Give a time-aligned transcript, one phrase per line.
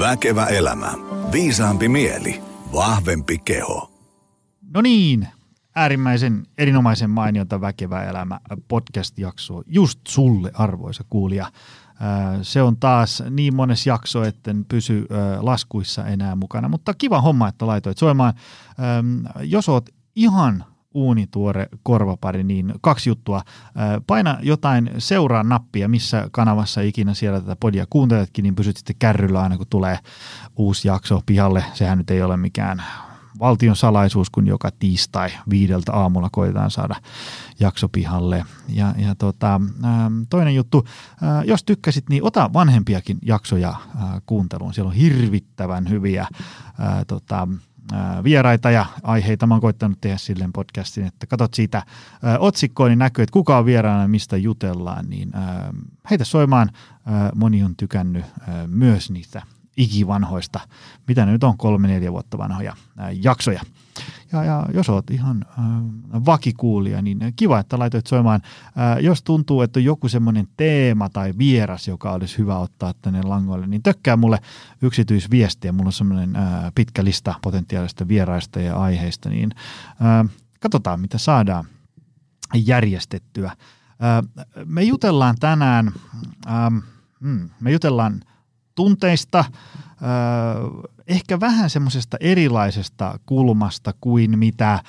[0.00, 0.92] Väkevä elämä.
[1.32, 2.42] Viisaampi mieli.
[2.72, 3.90] Vahvempi keho.
[4.74, 5.28] No niin,
[5.74, 11.52] äärimmäisen erinomaisen mainiota Väkevä elämä podcast-jakso just sulle arvoisa kuulija.
[12.42, 15.06] Se on taas niin mones jakso, etten pysy
[15.40, 18.34] laskuissa enää mukana, mutta kiva homma, että laitoit soimaan.
[19.42, 20.64] Jos oot ihan
[20.94, 23.42] uunituore korvapari, niin kaksi juttua.
[24.06, 29.42] Paina jotain seuraa nappia, missä kanavassa ikinä siellä tätä podia kuunteletkin, niin pysyt sitten kärryllä
[29.42, 29.98] aina kun tulee
[30.56, 31.64] uusi jakso pihalle.
[31.72, 32.82] Sehän nyt ei ole mikään
[33.40, 36.96] valtion salaisuus, kun joka tiistai viideltä aamulla koitetaan saada
[37.60, 38.44] jakso pihalle.
[38.68, 39.60] Ja, ja tota,
[40.30, 40.86] toinen juttu,
[41.44, 43.74] jos tykkäsit, niin ota vanhempiakin jaksoja
[44.26, 44.74] kuunteluun.
[44.74, 46.26] Siellä on hirvittävän hyviä
[47.06, 47.48] tota,
[48.24, 49.46] vieraita ja aiheita.
[49.46, 51.82] Mä oon koittanut tehdä silleen podcastin, että katsot siitä
[52.38, 55.32] otsikkoa, niin näkyy, että kuka on vieraana, mistä jutellaan, niin
[56.10, 56.70] heitä soimaan.
[57.34, 58.24] Moni on tykännyt
[58.66, 59.42] myös niistä
[59.76, 60.60] ikivanhoista,
[61.08, 62.76] mitä ne nyt on, kolme, neljä vuotta vanhoja
[63.12, 63.60] jaksoja.
[64.32, 65.64] Ja, ja jos olet ihan äh,
[66.26, 68.40] vakikuulija, niin kiva, että laitoit soimaan.
[68.64, 73.22] Äh, jos tuntuu, että on joku semmoinen teema tai vieras, joka olisi hyvä ottaa tänne
[73.22, 74.38] langoille, niin tökkää mulle
[74.82, 75.72] yksityisviestiä.
[75.72, 79.50] Mulla on semmoinen äh, pitkä lista potentiaalista vieraista ja aiheista, niin
[79.90, 81.64] äh, katsotaan, mitä saadaan
[82.54, 83.46] järjestettyä.
[83.46, 85.92] Äh, me jutellaan tänään,
[86.46, 86.82] äh,
[87.20, 88.20] hmm, me jutellaan
[88.74, 89.46] tunteista, äh,
[91.10, 94.82] ehkä vähän semmoisesta erilaisesta kulmasta kuin mitä äh,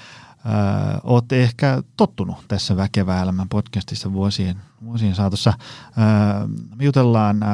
[1.04, 5.50] olette ehkä tottunut tässä Väkevä elämän podcastissa vuosien, vuosien saatossa.
[5.50, 7.50] Äh, me jutellaan äh,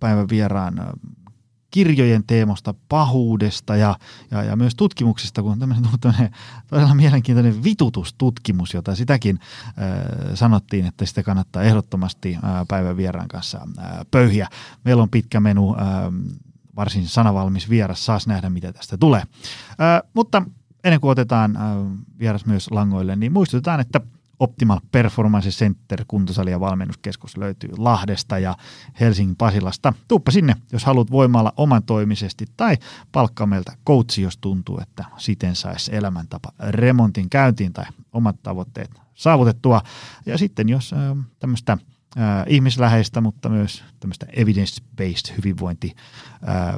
[0.00, 0.86] päivän vieraan äh,
[1.70, 3.98] kirjojen teemosta, pahuudesta ja,
[4.30, 6.30] ja, ja myös tutkimuksista, kun on tämmöinen, tämmöinen
[6.66, 9.74] todella mielenkiintoinen vitutustutkimus, jota sitäkin äh,
[10.34, 14.48] sanottiin, että sitä kannattaa ehdottomasti äh, päivän vieraan kanssa äh, pöyhiä.
[14.84, 15.86] Meillä on pitkä menu, äh,
[16.78, 19.20] varsin sanavalmis vieras, saas nähdä mitä tästä tulee.
[19.20, 20.42] Äh, mutta
[20.84, 21.62] ennen kuin otetaan äh,
[22.18, 24.00] vieras myös langoille, niin muistutetaan, että–
[24.40, 28.56] Optimal Performance Center kuntosali- ja valmennuskeskus löytyy Lahdesta ja
[29.00, 29.92] Helsingin Pasilasta.
[30.08, 32.76] Tuuppa sinne, jos haluat voimalla oman toimisesti tai
[33.12, 39.82] palkkaa meiltä coachi, jos tuntuu, että siten saisi elämäntapa remontin käyntiin tai omat tavoitteet saavutettua.
[40.26, 41.78] Ja sitten jos äh, tämmöistä
[42.16, 45.94] äh, ihmisläheistä, mutta myös tämmöistä evidence-based hyvinvointi
[46.48, 46.74] äh,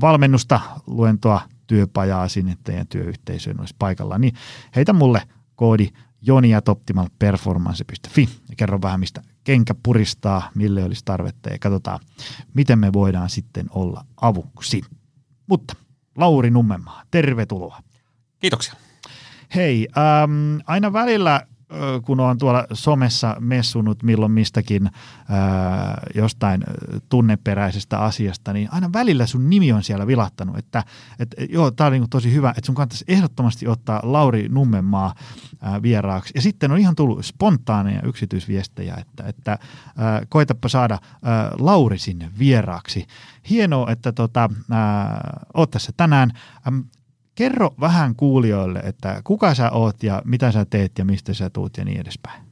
[0.00, 4.34] valmennusta, luentoa, työpajaa sinne teidän työyhteisöön olisi paikalla, niin
[4.76, 5.22] heitä mulle
[5.54, 5.88] koodi
[6.22, 12.00] joni.optimalperformance.fi ja kerro vähän, mistä kenkä puristaa, mille olisi tarvetta ja katsotaan,
[12.54, 14.82] miten me voidaan sitten olla avuksi.
[15.46, 15.74] Mutta
[16.16, 17.82] Lauri Nummenmaa, tervetuloa.
[18.40, 18.74] Kiitoksia.
[19.54, 21.46] Hei, ähm, aina välillä
[22.04, 24.90] kun on tuolla somessa messunut milloin mistäkin
[25.28, 26.64] ää, jostain
[27.08, 30.84] tunneperäisestä asiasta, niin aina välillä sun nimi on siellä vilahtanut, että
[31.18, 35.14] et, joo, tää on niin tosi hyvä, että sun kannattaisi ehdottomasti ottaa Lauri Nummenmaa
[35.60, 36.32] ää, vieraaksi.
[36.34, 39.58] Ja sitten on ihan tullut spontaaneja yksityisviestejä, että, että
[39.96, 43.06] ää, koetapa saada ää, Lauri sinne vieraaksi.
[43.50, 46.32] Hienoa, että tota, ää, oot tässä tänään.
[47.38, 51.76] Kerro vähän kuulijoille, että kuka sä oot ja mitä sä teet ja mistä sä tuut
[51.76, 52.42] ja niin edespäin.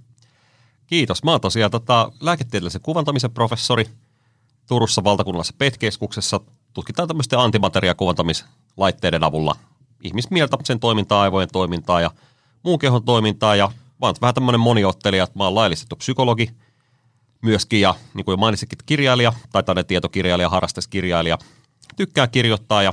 [0.86, 1.24] Kiitos.
[1.24, 3.86] Mä oon tosiaan tota, lääketieteellisen kuvantamisen professori
[4.68, 6.40] Turussa valtakunnallisessa PET-keskuksessa.
[6.72, 9.56] Tutkitaan tämmöisten antimateriakuvantamislaitteiden avulla
[10.00, 12.10] ihmismieltä, sen toimintaa, aivojen toimintaa ja
[12.62, 13.56] muun kehon toimintaa.
[13.56, 13.66] Ja
[14.00, 16.50] mä oon vähän tämmöinen moniottelija, että mä oon laillistettu psykologi
[17.42, 21.38] myöskin ja niin kuin jo kirjailija tai tietokirjailija, harrasteskirjailija.
[21.96, 22.92] Tykkää kirjoittaa ja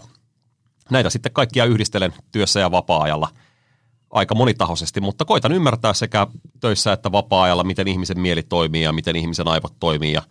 [0.92, 3.30] näitä sitten kaikkia yhdistelen työssä ja vapaa-ajalla
[4.14, 6.28] aika monitahoisesti, mutta koitan ymmärtää sekä
[6.60, 10.22] töissä että vapaa-ajalla, miten ihmisen mieli toimii ja miten ihmisen aivot toimii ja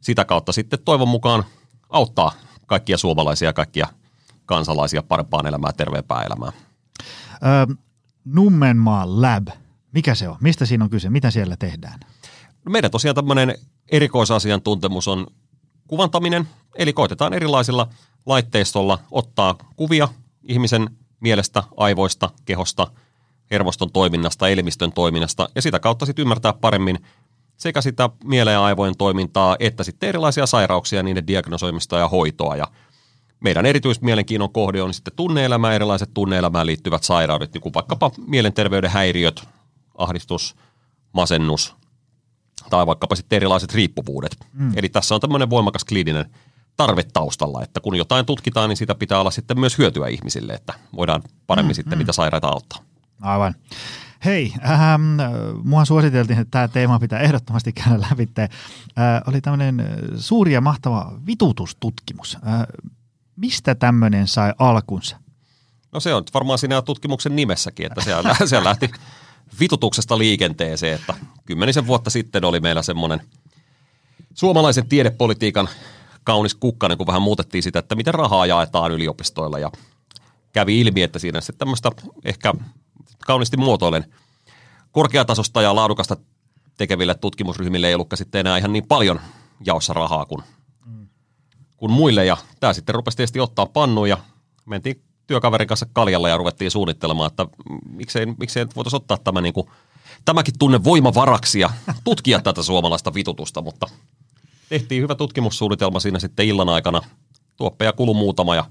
[0.00, 1.44] sitä kautta sitten toivon mukaan
[1.88, 2.32] auttaa
[2.66, 3.88] kaikkia suomalaisia ja kaikkia
[4.46, 6.52] kansalaisia parempaan elämään, terveempään elämään.
[7.46, 7.76] Öö,
[8.24, 9.48] Nummenmaa Lab,
[9.92, 10.36] mikä se on?
[10.40, 11.10] Mistä siinä on kyse?
[11.10, 12.00] Mitä siellä tehdään?
[12.64, 13.54] No meidän tosiaan tämmöinen
[13.90, 15.26] erikoisasiantuntemus on
[15.88, 17.88] kuvantaminen, eli koitetaan erilaisilla–
[18.26, 20.08] laitteistolla ottaa kuvia
[20.42, 22.86] ihmisen mielestä, aivoista, kehosta,
[23.50, 26.98] hermoston toiminnasta, elimistön toiminnasta ja sitä kautta sitten ymmärtää paremmin
[27.56, 32.56] sekä sitä mieleen ja aivojen toimintaa että sitten erilaisia sairauksia, niiden diagnosoimista ja hoitoa.
[32.56, 32.66] Ja
[33.40, 39.48] meidän erityismielenkiinnon kohde on sitten tunneelämä, erilaiset tunneelämään liittyvät sairaudet, niin kuin vaikkapa mielenterveyden häiriöt,
[39.98, 40.56] ahdistus,
[41.12, 41.74] masennus
[42.70, 44.36] tai vaikkapa sitten erilaiset riippuvuudet.
[44.52, 44.72] Mm.
[44.76, 46.30] Eli tässä on tämmöinen voimakas kliininen
[46.78, 50.74] tarve taustalla, että kun jotain tutkitaan, niin sitä pitää olla sitten myös hyötyä ihmisille, että
[50.96, 51.98] voidaan paremmin mm, sitten mm.
[51.98, 52.78] niitä sairaita auttaa.
[53.20, 53.54] Aivan.
[54.24, 55.02] Hei, ähm,
[55.64, 58.28] mua suositeltiin, että tämä teema pitää ehdottomasti käydä läpi.
[58.40, 58.48] Äh,
[59.26, 59.84] oli tämmöinen
[60.16, 62.36] suuri ja mahtava vitutustutkimus.
[62.46, 62.66] Äh,
[63.36, 65.16] mistä tämmöinen sai alkunsa?
[65.92, 68.90] No se on varmaan siinä tutkimuksen nimessäkin, että siellä, siellä lähti
[69.60, 71.14] vitutuksesta liikenteeseen, että
[71.46, 73.20] kymmenisen vuotta sitten oli meillä semmoinen
[74.34, 75.68] suomalaisen tiedepolitiikan
[76.28, 79.70] kaunis kukkanen, kun vähän muutettiin sitä, että miten rahaa jaetaan yliopistoilla ja
[80.52, 81.90] kävi ilmi, että siinä sitten tämmöistä
[82.24, 82.54] ehkä
[83.26, 84.04] kauniisti muotoilen
[84.92, 86.16] korkeatasosta ja laadukasta
[86.76, 89.20] tekeville tutkimusryhmille ei ollutkaan sitten enää ihan niin paljon
[89.64, 90.42] jaossa rahaa kuin,
[91.76, 92.24] kuin muille.
[92.24, 94.18] Ja tämä sitten rupesi tietysti ottaa pannuun ja
[94.66, 97.46] mentiin työkaverin kanssa kaljalla ja ruvettiin suunnittelemaan, että
[97.90, 99.70] miksei, miksei voitaisiin ottaa tämä niin kuin,
[100.24, 101.70] tämäkin tunne voimavaraksi ja
[102.04, 103.86] tutkia tätä suomalaista vitutusta, mutta
[104.68, 107.02] tehtiin hyvä tutkimussuunnitelma siinä sitten illan aikana.
[107.56, 108.64] Tuoppeja kulu muutama ja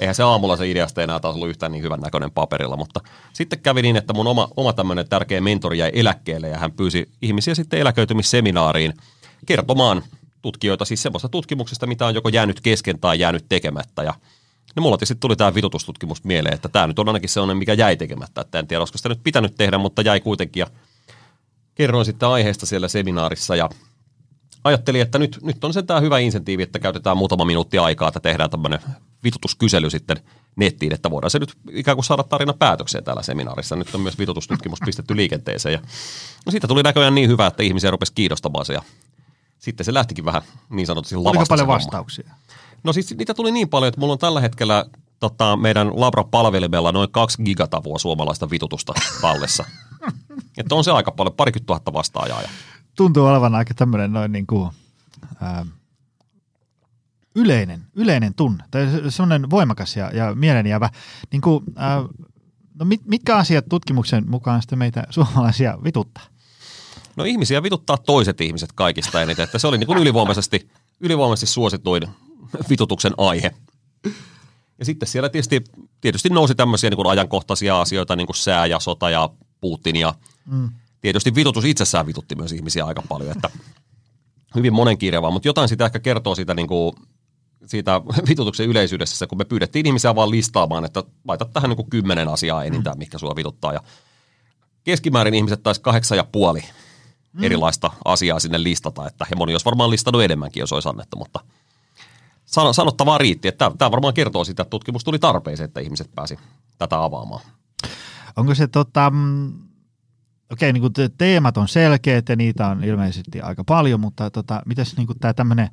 [0.00, 3.00] eihän se aamulla se ideasta enää taas ollut yhtään niin hyvän näköinen paperilla, mutta
[3.32, 7.10] sitten kävi niin, että mun oma, oma tämmöinen tärkeä mentori jäi eläkkeelle ja hän pyysi
[7.22, 8.94] ihmisiä sitten eläköitymisseminaariin
[9.46, 10.02] kertomaan
[10.42, 14.14] tutkijoita siis semmoista tutkimuksesta, mitä on joko jäänyt kesken tai jäänyt tekemättä ja
[14.76, 17.96] No mulla tietysti tuli tämä vitutustutkimus mieleen, että tämä nyt on ainakin sellainen, mikä jäi
[17.96, 18.40] tekemättä.
[18.40, 20.60] Että en tiedä, olisiko sitä nyt pitänyt tehdä, mutta jäi kuitenkin.
[20.60, 20.66] Ja
[21.74, 23.70] kerroin sitten aiheesta siellä seminaarissa ja
[24.64, 28.50] ajattelin, että nyt, nyt on tämä hyvä insentiivi, että käytetään muutama minuutti aikaa, että tehdään
[28.50, 28.80] tämmöinen
[29.24, 30.16] vitutuskysely sitten
[30.56, 33.76] nettiin, että voidaan se nyt ikään kuin saada tarina päätökseen täällä seminaarissa.
[33.76, 35.72] Nyt on myös vitutustutkimus pistetty liikenteeseen.
[35.72, 35.80] Ja,
[36.46, 38.82] no siitä tuli näköjään niin hyvä, että ihmisiä rupesi kiinnostamaan se ja
[39.58, 41.38] sitten se lähtikin vähän niin sanotusti lavasta.
[41.38, 42.30] Oliko paljon vastauksia?
[42.84, 44.84] No siis niitä tuli niin paljon, että mulla on tällä hetkellä
[45.20, 49.64] tota, meidän Labra-palvelimella noin kaksi gigatavua suomalaista vitutusta tallessa.
[50.58, 52.42] että on se aika paljon, parikymmentä tuhatta vastaajaa.
[52.96, 54.70] Tuntuu olevan aika tämmöinen noin niin kuin,
[55.40, 55.66] ää,
[57.34, 60.90] yleinen, yleinen tunne, tai semmoinen voimakas ja, ja mielenjäävä.
[61.32, 62.04] Niin kuin, ää,
[62.74, 66.24] no mit, mitkä asiat tutkimuksen mukaan sitten meitä suomalaisia vituttaa?
[67.16, 70.68] No ihmisiä vituttaa toiset ihmiset kaikista eniten, että se oli niin kuin ylivoimaisesti,
[71.00, 72.02] ylivoimaisesti suosituin
[72.70, 73.54] vitutuksen aihe.
[74.78, 75.64] Ja sitten siellä tietysti,
[76.00, 79.30] tietysti nousi tämmöisiä niin kuin ajankohtaisia asioita, niin kuin sää ja sota ja
[79.60, 80.14] Putin ja
[80.46, 80.70] mm.
[81.02, 83.50] Tietysti vitutus itsessään vitutti myös ihmisiä aika paljon, että
[84.54, 86.96] hyvin monenkirjavaa, mutta jotain sitä ehkä kertoo siitä, niin kuin,
[87.66, 92.28] siitä vitutuksen yleisyydessä, kun me pyydettiin ihmisiä vaan listaamaan, että laita tähän niin kuin kymmenen
[92.28, 93.80] asiaa enintään, mikä sua vituttaa ja
[94.84, 96.64] keskimäärin ihmiset taisi kahdeksan ja puoli
[97.32, 97.44] mm.
[97.44, 101.40] erilaista asiaa sinne listata, että he moni olisi varmaan listannut enemmänkin, jos olisi annettu, mutta–
[102.72, 103.48] sanottavaa riitti.
[103.48, 106.38] Että tämä varmaan kertoo sitä, että tutkimus tuli tarpeeseen, että ihmiset pääsi
[106.78, 107.40] tätä avaamaan.
[108.36, 109.52] Onko se tota, mm,
[110.52, 110.82] okei, niin
[111.18, 115.68] teemat on selkeät ja niitä on ilmeisesti aika paljon, mutta tota, mitäs niin tämä tämmöinen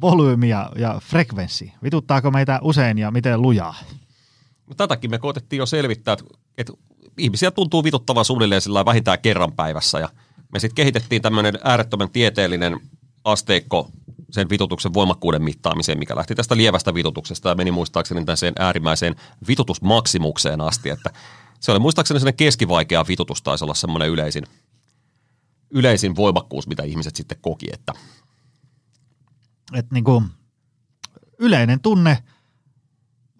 [0.00, 3.74] volyymi ja, ja frekvenssi, vituttaako meitä usein ja miten lujaa?
[4.66, 6.24] No, tätäkin me koetettiin jo selvittää, että,
[6.58, 6.72] että
[7.18, 10.08] ihmisiä tuntuu vituttavan suunnilleen sillä vähintään kerran päivässä ja
[10.52, 12.80] me sitten kehitettiin tämmöinen äärettömän tieteellinen
[13.24, 13.90] asteikko
[14.30, 19.16] sen vitutuksen voimakkuuden mittaamiseen, mikä lähti tästä lievästä vitutuksesta ja meni muistaakseni sen äärimmäiseen
[19.48, 21.10] vitutusmaksimukseen asti, että
[21.60, 24.44] se oli muistaakseni sellainen keskivaikea vitutus taisi olla semmoinen yleisin,
[25.70, 27.92] yleisin voimakkuus, mitä ihmiset sitten koki, että
[29.74, 30.24] Et niin kuin
[31.38, 32.18] yleinen tunne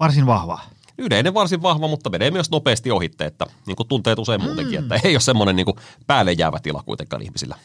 [0.01, 0.61] varsin vahva.
[0.99, 4.93] Yleinen varsin vahva, mutta menee myös nopeasti ohitte, että niin kuin tunteet usein muutenkin, mm.
[4.93, 5.77] että ei ole semmoinen niin kuin
[6.07, 7.57] päälle jäävä tila kuitenkaan ihmisillä.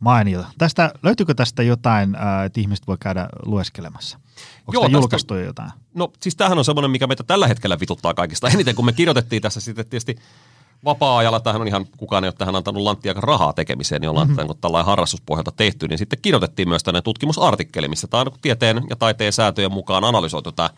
[0.00, 0.48] Mainiota.
[0.58, 2.16] Tästä, löytyykö tästä jotain,
[2.46, 4.18] että ihmiset voi käydä lueskelemassa?
[4.60, 5.70] Onko Joo, julkaistu tästä, jotain?
[5.94, 9.42] No siis tämähän on semmoinen, mikä meitä tällä hetkellä vituttaa kaikista eniten, kun me kirjoitettiin
[9.42, 10.16] tässä sitten tietysti
[10.84, 14.54] vapaa-ajalla, tähän on ihan, kukaan ei ole tähän antanut lanttiakaan rahaa tekemiseen, niin ollaan mm-hmm.
[14.60, 19.32] Tällainen harrastuspohjalta tehty, niin sitten kirjoitettiin myös tänne tutkimusartikkeli, missä tämä on tieteen ja taiteen
[19.32, 20.70] säätöjen mukaan analysoitu tämä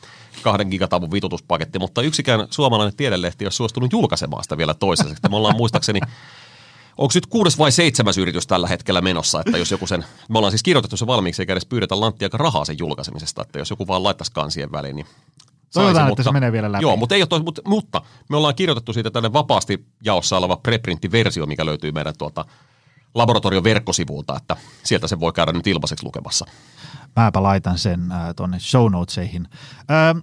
[0.42, 5.28] kahden gigatavun vitutuspaketti, mutta yksikään suomalainen tiedelehti ei ole suostunut julkaisemaan sitä vielä toisessa.
[5.30, 6.00] Me ollaan muistaakseni
[6.98, 10.52] onko nyt kuudes vai seitsemäs yritys tällä hetkellä menossa, että jos joku sen, me ollaan
[10.52, 14.02] siis kirjoitettu se valmiiksi eikä edes pyydetä lanttia rahaa sen julkaisemisesta, että jos joku vaan
[14.02, 15.06] laittaisi kansien väliin, niin
[15.74, 16.82] Toivotaan, mutta, että se menee vielä läpi.
[16.82, 20.56] Joo, mutta, ei ole tos, mutta, mutta me ollaan kirjoitettu siitä tänne vapaasti jaossa oleva
[20.56, 22.44] preprintti-versio, mikä löytyy meidän tuota
[23.14, 26.46] laboratorion verkkosivulta, että sieltä se voi käydä nyt ilmaiseksi lukemassa.
[27.16, 29.48] Mäpä laitan sen äh, tuonne show notesihin.
[29.90, 30.22] Äh,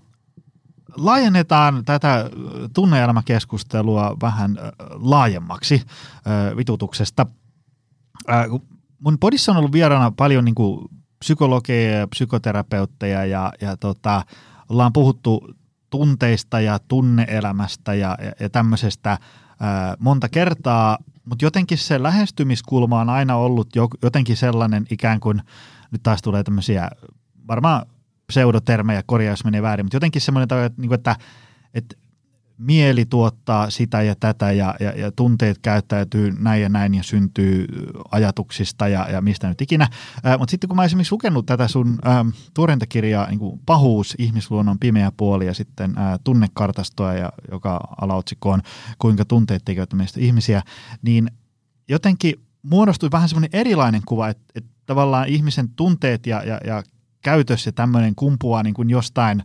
[0.97, 2.29] laajennetaan tätä
[2.73, 4.57] tunneelämäkeskustelua vähän
[4.89, 5.81] laajemmaksi
[6.57, 7.25] vitutuksesta.
[8.99, 10.87] Mun podissa on ollut vieraana paljon niin kuin
[11.19, 14.25] psykologeja ja psykoterapeutteja ja, ja tota,
[14.69, 15.53] ollaan puhuttu
[15.89, 19.17] tunteista ja tunneelämästä ja, ja, ja tämmöisestä
[19.59, 25.41] ää, monta kertaa, mutta jotenkin se lähestymiskulma on aina ollut jo, jotenkin sellainen ikään kuin,
[25.91, 26.89] nyt taas tulee tämmöisiä
[27.47, 27.85] varmaan
[28.27, 31.15] pseudotermejä, korjaa jos menee väärin, mutta jotenkin semmoinen, että, niin että,
[31.73, 31.95] että
[32.57, 37.65] mieli tuottaa sitä ja tätä ja, ja, ja tunteet käyttäytyy näin ja näin ja syntyy
[38.11, 39.87] ajatuksista ja, ja mistä nyt ikinä.
[40.39, 44.79] Mutta sitten kun mä esimerkiksi lukenut tätä sun ää, tuoreinta kirjaa niin kuin Pahuus, ihmisluonnon
[44.79, 48.61] pimeä puoli ja sitten ää, tunnekartastoa, ja, joka alaotsikko on
[48.99, 50.61] Kuinka tunteet tekevät meistä ihmisiä,
[51.01, 51.31] niin
[51.89, 56.83] jotenkin muodostui vähän semmoinen erilainen kuva, että, että tavallaan ihmisen tunteet ja, ja, ja
[57.27, 59.43] käytös ja tämmöinen kumpuaa niin kuin jostain,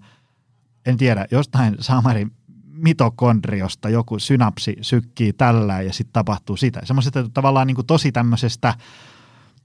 [0.87, 2.31] en tiedä, jostain Samarin
[2.67, 6.81] mitokondriosta joku synapsi sykkii tällä ja sitten tapahtuu sitä.
[6.85, 8.75] Semmoisesta tavallaan niin kuin tosi tämmöisestä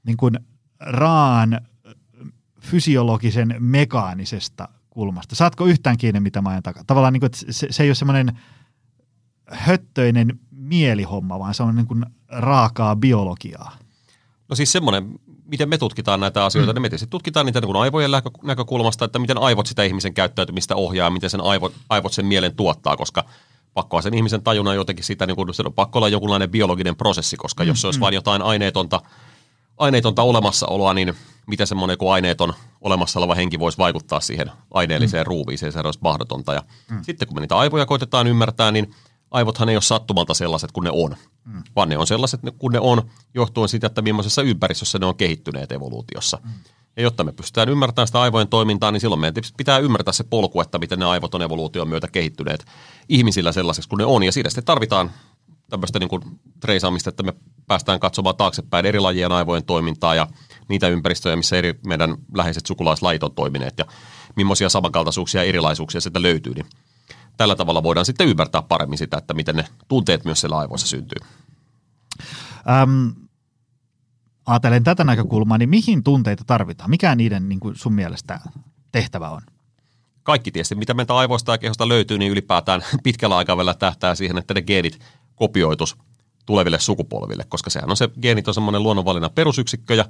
[0.04, 0.40] niin kuin
[0.80, 1.62] raan
[2.62, 5.36] fysiologisen mekaanisesta kulmasta.
[5.36, 6.84] Saatko yhtään kiinni, mitä mä ajan takaa?
[6.88, 8.40] Tavallaan niin kuin, että se, se ei ole semmoinen
[9.52, 13.78] höttöinen mielihomma, vaan se on niin kuin raakaa biologiaa.
[14.50, 16.76] No siis semmoinen, miten me tutkitaan näitä asioita, mm.
[16.76, 18.12] niin me tietysti tutkitaan niitä niin aivojen
[18.44, 22.98] näkökulmasta, että miten aivot sitä ihmisen käyttäytymistä ohjaa, miten sen aivot, aivot sen mielen tuottaa,
[22.98, 23.24] koska
[23.74, 27.38] pakkoa sen ihmisen tajuna jotenkin sitä, niin kuin, se on pakko olla jonkunlainen biologinen prosessi,
[27.38, 28.02] koska mm, jos se olisi mm.
[28.02, 29.02] vain jotain aineetonta,
[29.78, 31.14] aineetonta olemassaoloa, niin
[31.48, 35.28] miten semmoinen kuin aineeton olemassa oleva henki voisi vaikuttaa siihen aineelliseen mm.
[35.28, 36.54] ruuviiseen, se olisi mahdotonta.
[36.54, 37.04] Ja mm.
[37.04, 38.96] sitten kun me niitä aivoja koitetaan ymmärtää, niin
[39.32, 41.16] aivothan ei ole sattumalta sellaiset kuin ne on,
[41.46, 41.64] mm.
[41.76, 45.72] vaan ne on sellaiset kuin ne on johtuen siitä, että millaisessa ympäristössä ne on kehittyneet
[45.72, 46.40] evoluutiossa.
[46.44, 46.52] Mm.
[46.98, 50.62] Ja jotta me pystytään ymmärtämään sitä aivojen toimintaa, niin silloin meidän pitää ymmärtää se polku,
[50.62, 52.66] että miten ne aivot on evoluution myötä kehittyneet
[53.10, 54.24] ihmisillä sellaiseksi kuin ne on.
[54.24, 55.12] Ja siitä sitten tarvitaan
[55.70, 56.22] tämmöistä niin kuin
[56.60, 57.34] treisaamista, että me
[57.68, 60.28] päästään katsomaan taaksepäin eri lajien aivojen toimintaa ja
[60.70, 63.86] niitä ympäristöjä, missä eri meidän läheiset sukulaislajit on toimineet ja
[64.36, 66.54] millaisia samankaltaisuuksia ja erilaisuuksia sieltä löytyy.
[66.54, 66.66] Niin
[67.38, 71.20] tällä tavalla voidaan sitten ymmärtää paremmin sitä, että miten ne tunteet myös siellä aivoissa syntyy.
[72.70, 73.08] Ähm,
[74.46, 76.90] ajatellen tätä näkökulmaa, niin mihin tunteita tarvitaan?
[76.90, 78.40] Mikä niiden niin kuin sun mielestä
[78.92, 79.42] tehtävä on?
[80.24, 84.54] Kaikki tietysti, mitä meiltä aivoista ja kehosta löytyy, niin ylipäätään pitkällä aikavälillä tähtää siihen, että
[84.54, 85.00] ne geenit
[85.36, 85.98] kopioitus
[86.46, 90.06] tuleville sukupolville, koska sehän on se, geenit on semmoinen luonnonvalinnan perusyksikkö ja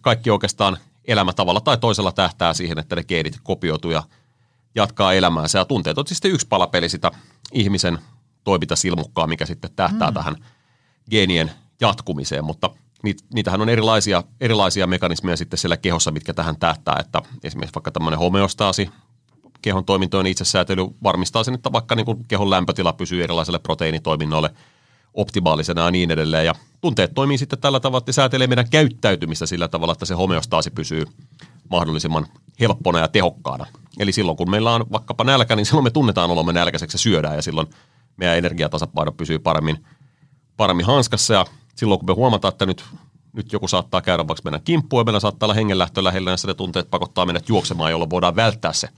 [0.00, 4.02] kaikki oikeastaan elämä tavalla tai toisella tähtää siihen, että ne geenit kopioituu ja
[4.74, 5.58] jatkaa elämäänsä.
[5.58, 7.10] Ja tunteet on siis yksi palapeli sitä
[7.52, 7.98] ihmisen
[8.44, 10.14] toimintasilmukkaa, mikä sitten tähtää mm.
[10.14, 10.36] tähän
[11.10, 12.70] geenien jatkumiseen, mutta
[13.34, 18.18] niitähän on erilaisia, erilaisia mekanismeja sitten siellä kehossa, mitkä tähän tähtää, että esimerkiksi vaikka tämmöinen
[18.18, 18.90] homeostaasi,
[19.62, 24.50] kehon toimintojen itsesäätely varmistaa sen, että vaikka niin kuin kehon lämpötila pysyy erilaisille proteiinitoiminnoille
[25.14, 26.46] optimaalisena ja niin edelleen.
[26.46, 30.70] Ja tunteet toimii sitten tällä tavalla, että säätelee meidän käyttäytymistä sillä tavalla, että se homeostaasi
[30.70, 31.04] pysyy
[31.70, 32.26] mahdollisimman
[32.60, 33.66] helppona ja tehokkaana.
[33.98, 37.36] Eli silloin kun meillä on vaikkapa nälkä, niin silloin me tunnetaan olomme nälkäiseksi ja syödään
[37.36, 37.66] ja silloin
[38.16, 39.84] meidän energiatasapaino pysyy paremmin,
[40.56, 42.84] paremmin hanskassa ja silloin kun me huomataan, että nyt,
[43.32, 46.54] nyt joku saattaa käydä vaikka meidän kimppuun ja meillä saattaa olla hengenlähtö lähellä, niin ne
[46.54, 48.88] tunteet pakottaa meidät juoksemaan, jolloin voidaan välttää se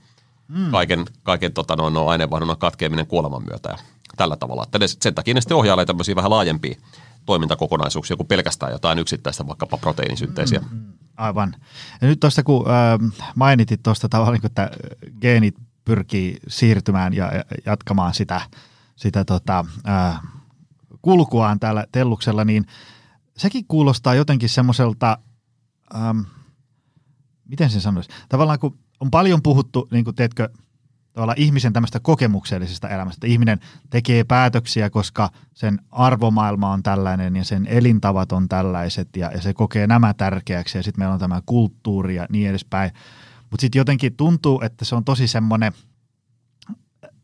[0.47, 0.71] mm.
[0.71, 3.77] kaiken, kaiken tota, noin, no, aineenvaihdunnan katkeaminen kuoleman myötä ja
[4.17, 4.63] tällä tavalla.
[4.63, 6.75] Että ne, sen takia ne sitten ohjailee tämmöisiä vähän laajempia
[7.25, 10.59] toimintakokonaisuuksia kuin pelkästään jotain yksittäistä vaikkapa proteiinisynteesiä.
[10.59, 10.80] Mm, mm,
[11.17, 11.55] aivan.
[12.01, 14.71] Ja nyt tuosta kun äh, mainitit tuosta tavallaan, niin että
[15.21, 17.31] geenit pyrkii siirtymään ja
[17.65, 18.41] jatkamaan sitä,
[18.95, 20.21] sitä tota, äh,
[21.01, 22.65] kulkuaan täällä telluksella, niin
[23.37, 25.17] sekin kuulostaa jotenkin semmoiselta,
[25.95, 26.19] ähm,
[27.47, 30.49] miten sen sanoisi, tavallaan kun on paljon puhuttu, niin kuin teetkö,
[31.13, 33.17] tavallaan ihmisen tämmöistä kokemuksellisesta elämästä.
[33.17, 39.31] Että ihminen tekee päätöksiä, koska sen arvomaailma on tällainen ja sen elintavat on tällaiset ja,
[39.31, 42.91] ja se kokee nämä tärkeäksi ja sitten meillä on tämä kulttuuri ja niin edespäin.
[43.51, 45.73] Mutta sitten jotenkin tuntuu, että se on tosi semmoinen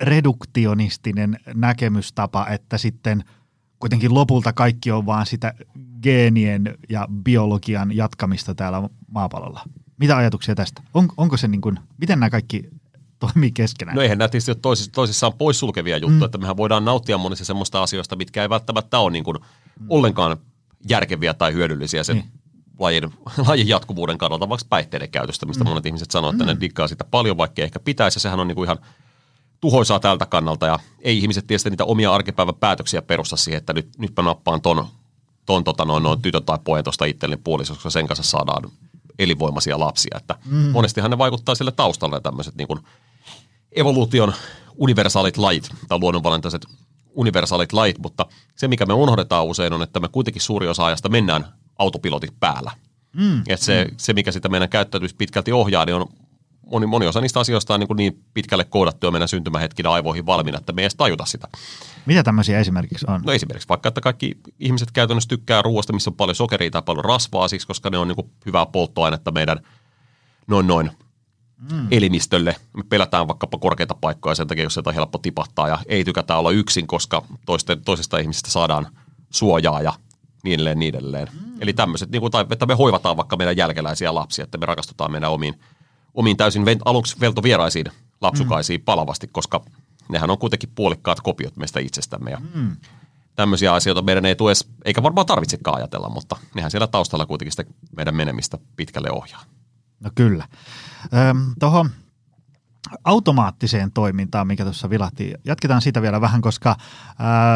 [0.01, 3.23] reduktionistinen näkemystapa, että sitten
[3.79, 5.53] kuitenkin lopulta kaikki on vaan sitä
[6.03, 9.61] geenien ja biologian jatkamista täällä maapallolla.
[9.99, 10.81] Mitä ajatuksia tästä?
[10.93, 12.69] On, onko se niin kuin, miten nämä kaikki
[13.19, 13.95] toimii keskenään.
[13.95, 16.25] No eihän nämä tietysti ole toisissaan, toisissaan poissulkevia juttuja, mm.
[16.25, 19.37] että mehän voidaan nauttia monista semmoista asioista, mitkä ei välttämättä ole niin kuin
[19.79, 19.85] mm.
[19.89, 20.37] ollenkaan
[20.89, 22.31] järkeviä tai hyödyllisiä sen niin.
[22.79, 23.03] lajin,
[23.47, 25.69] lajin jatkuvuuden kannalta, vaikka päihteiden käytöstä, mistä mm.
[25.69, 26.47] monet ihmiset sanoo, että mm.
[26.47, 28.79] ne diggaa sitä paljon, vaikka ehkä pitäisi, ja sehän on niin kuin ihan
[29.61, 33.89] tuhoisaa tältä kannalta, ja ei ihmiset tietysti niitä omia arkipäivän päätöksiä perusta siihen, että nyt,
[33.97, 34.87] nyt mä nappaan ton,
[35.45, 38.71] ton tota, noin, noin tytön tai pojan tuosta itselleni puolisoksi, koska sen kanssa saadaan
[39.19, 40.17] elinvoimaisia lapsia.
[40.17, 40.57] Että mm.
[40.57, 42.79] Monestihan ne vaikuttaa sille taustalle tämmöiset niin kuin
[43.71, 44.33] evoluution
[44.77, 46.65] universaalit lajit tai luonnonvalintaiset
[47.17, 51.09] universaalit lajit, mutta se mikä me unohdetaan usein on, että me kuitenkin suuri osa ajasta
[51.09, 51.45] mennään
[51.79, 52.71] autopilotit päällä.
[53.13, 53.41] Mm.
[53.47, 53.95] Et se, mm.
[53.97, 56.07] se, mikä sitä meidän käyttäytymistä pitkälti ohjaa, niin on
[56.71, 60.25] moni, moni osa niistä asioista on niin, kuin niin pitkälle koodattu jo meidän syntymähetkinä aivoihin
[60.25, 61.47] valmiina, että me ei edes tajuta sitä.
[62.05, 63.21] Mitä tämmöisiä esimerkiksi on?
[63.25, 67.05] No esimerkiksi vaikka, että kaikki ihmiset käytännössä tykkää ruoasta, missä on paljon sokeria tai paljon
[67.05, 69.59] rasvaa, siis koska ne on niin kuin hyvää polttoainetta meidän
[70.47, 70.91] noin noin
[71.71, 71.87] mm.
[71.91, 72.55] elimistölle.
[72.77, 76.37] Me pelätään vaikkapa korkeita paikkoja sen takia, jos sieltä on helppo tipahtaa ja ei tykätä
[76.37, 78.87] olla yksin, koska toisten, toisesta ihmisestä saadaan
[79.29, 79.93] suojaa ja
[80.43, 81.27] niin edelleen, niin edelleen.
[81.33, 81.61] Mm.
[81.61, 85.11] Eli tämmöiset, niin kuin, tai että me hoivataan vaikka meidän jälkeläisiä lapsia, että me rakastutaan
[85.11, 85.59] meidän omiin,
[86.13, 87.85] omiin täysin aluksi veltovieraisiin
[88.21, 88.85] lapsukaisiin mm.
[88.85, 89.63] palavasti, koska
[90.09, 92.31] nehän on kuitenkin puolikkaat kopiot meistä itsestämme.
[92.31, 92.77] Ja mm.
[93.35, 94.53] Tämmöisiä asioita meidän ei tule,
[94.85, 97.63] eikä varmaan tarvitsekaan ajatella, mutta nehän siellä taustalla kuitenkin sitä
[97.95, 99.43] meidän menemistä pitkälle ohjaa.
[99.99, 100.47] No kyllä.
[101.59, 101.89] Tuohon
[103.03, 105.33] automaattiseen toimintaan, mikä tuossa vilahti.
[105.45, 106.75] Jatketaan siitä vielä vähän, koska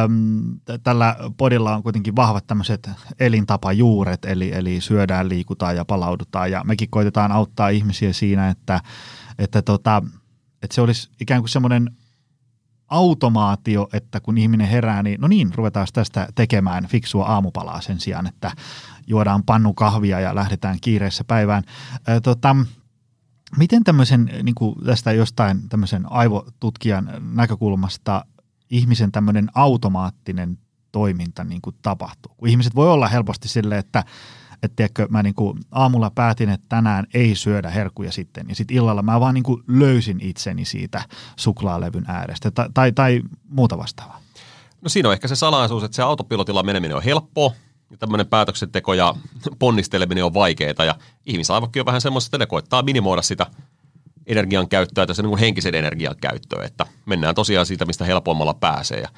[0.03, 2.89] äm, tällä podilla on kuitenkin vahvat tämmöiset
[3.19, 8.81] elintapajuuret, eli, eli syödään, liikutaan ja palaudutaan, ja mekin koitetaan auttaa ihmisiä siinä, että,
[9.39, 10.03] että, tota,
[10.63, 11.91] että se olisi ikään kuin semmoinen
[12.87, 18.27] automaatio, että kun ihminen herää, niin no niin, ruvetaan tästä tekemään fiksua aamupalaa sen sijaan,
[18.27, 18.51] että
[19.07, 21.63] juodaan pannu kahvia ja lähdetään kiireessä päivään.
[22.07, 22.55] Ää, tota,
[23.57, 28.25] Miten tämmöisen, niin kuin tästä jostain tämmöisen aivotutkijan näkökulmasta
[28.69, 30.57] ihmisen tämmöinen automaattinen
[30.91, 32.35] toiminta niin kuin tapahtuu?
[32.37, 34.03] Kun ihmiset voi olla helposti sille, että
[34.63, 38.77] että tiedätkö, mä niin kuin aamulla päätin, että tänään ei syödä herkkuja sitten, ja sitten
[38.77, 41.01] illalla mä vaan niin kuin löysin itseni siitä
[41.35, 44.21] suklaalevyn äärestä tai, tai, tai muuta vastaavaa.
[44.81, 47.51] No siinä on ehkä se salaisuus, että se autopilotilla meneminen on helppoa,
[47.99, 49.15] tämmöinen päätöksenteko ja
[49.59, 50.95] ponnisteleminen on vaikeaa ja
[51.25, 53.45] ihmisaivokki on vähän semmoista, että ne koittaa minimoida sitä
[54.27, 59.09] energian käyttöä tässä niin henkisen energian käyttöä, että mennään tosiaan siitä, mistä helpommalla pääsee ja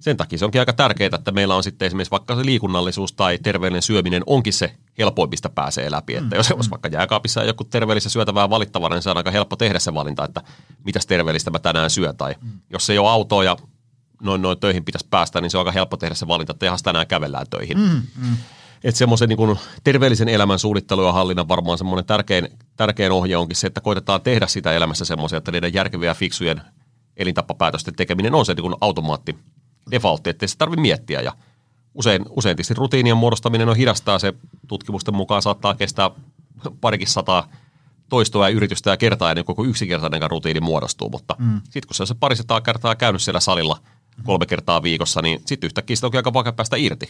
[0.00, 3.38] sen takia se onkin aika tärkeää, että meillä on sitten esimerkiksi vaikka se liikunnallisuus tai
[3.38, 6.14] terveellinen syöminen onkin se helpoimmista pääsee läpi.
[6.14, 9.78] Että jos olisi vaikka jääkaapissa joku terveellistä syötävää valittavana, niin se on aika helppo tehdä
[9.78, 10.42] se valinta, että
[10.84, 12.16] mitäs terveellistä mä tänään syön.
[12.16, 12.34] Tai
[12.70, 13.56] jos ei ole autoa ja
[14.22, 16.78] noin, noin töihin pitäisi päästä, niin se on aika helppo tehdä se valinta, että ihan
[16.82, 17.78] tänään kävellään töihin.
[17.78, 18.36] Mm, mm.
[18.84, 23.66] Että semmoisen niin terveellisen elämän suunnittelu ja hallinnan varmaan semmoinen tärkein, tärkein ohje onkin se,
[23.66, 26.60] että koitetaan tehdä sitä elämässä semmoisia, että niiden järkeviä fiksujen
[27.16, 29.38] elintapapäätösten tekeminen on se niin automaatti
[29.90, 31.20] defaultti, ettei se tarvitse miettiä.
[31.20, 31.32] Ja
[31.94, 34.18] usein, usein tietysti rutiinien muodostaminen on hidastaa.
[34.18, 34.34] Se
[34.68, 36.10] tutkimusten mukaan saattaa kestää
[36.80, 37.48] parikin sataa
[38.08, 41.10] toistoa ja yritystä ja kertaa ennen kuin yksinkertainen rutiini muodostuu.
[41.10, 41.60] Mutta mm.
[41.64, 43.78] sitten kun se on se parisataa kertaa käynyt siellä salilla–
[44.24, 47.08] kolme kertaa viikossa, niin sitten yhtäkkiä sitä onkin aika vaikea päästä irti.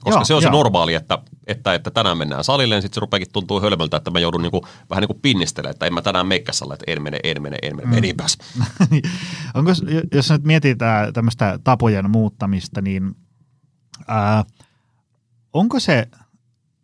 [0.00, 0.50] Koska joo, se on joo.
[0.50, 4.10] se normaali, että, että, että tänään mennään salille, niin sitten se rupeakin tuntuu hölmöltä, että
[4.10, 7.18] mä joudun niinku, vähän niin kuin pinnistelemään, että en mä tänään meikkäsalla, että en mene,
[7.24, 7.94] en mene, en mene, mm.
[7.94, 8.38] meninpäs.
[9.54, 9.72] Onko,
[10.14, 13.14] jos nyt mietitään tämmöistä tapojen muuttamista, niin
[14.08, 14.44] ää,
[15.52, 16.08] onko se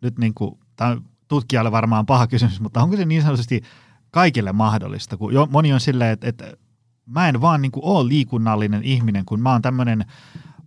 [0.01, 3.61] nyt niin kuin, tämä on tutkijalle varmaan paha kysymys, mutta onko se niin sanotusti
[4.11, 6.57] kaikille mahdollista, kun jo, moni on silleen, että, että
[7.05, 10.05] mä en vaan niin kuin ole liikunnallinen ihminen, kun mä oon tämmöinen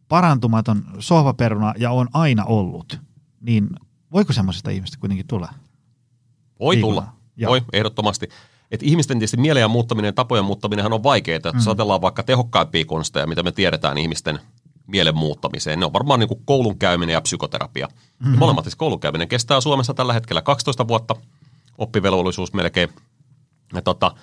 [0.09, 3.01] parantumaton sohvaperuna ja on aina ollut,
[3.41, 3.69] niin
[4.13, 5.49] voiko semmoisesta ihmistä kuitenkin tulla?
[6.61, 7.05] Voi Liikunnan?
[7.05, 7.51] tulla, Joo.
[7.51, 8.29] voi ehdottomasti.
[8.71, 11.39] Et ihmisten tietysti mielen muuttaminen, tapojen muuttaminen on vaikeaa.
[11.53, 11.59] Mm.
[11.59, 14.41] Jos ajatellaan vaikka tehokkaimpia konsteja, mitä me tiedetään ihmisten
[14.87, 17.87] mielen muuttamiseen, ne on varmaan niin kuin koulun käyminen ja psykoterapia.
[17.87, 18.33] Mm-hmm.
[18.33, 21.15] Ja molemmat siis koulun käyminen kestää Suomessa tällä hetkellä 12 vuotta,
[21.79, 22.89] oppivelvollisuus melkein.
[23.75, 24.15] Ja tota,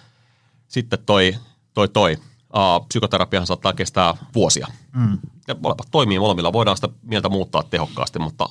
[0.68, 1.36] sitten toi
[1.76, 2.18] toi toi.
[2.56, 4.68] Uh, psykoterapiahan saattaa kestää vuosia.
[4.96, 5.18] Mm.
[5.48, 6.54] Ja molemmat toimii molemmilla.
[6.54, 8.50] Voidaan sitä mieltä muuttaa tehokkaasti, mutta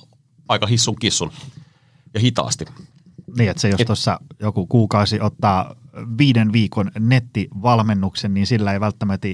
[0.49, 1.33] aika hissun kissun
[2.15, 2.65] ja hitaasti.
[3.39, 5.75] Niin, että se jos tuossa joku kuukausi ottaa
[6.19, 9.29] viiden viikon nettivalmennuksen, niin sillä ei välttämättä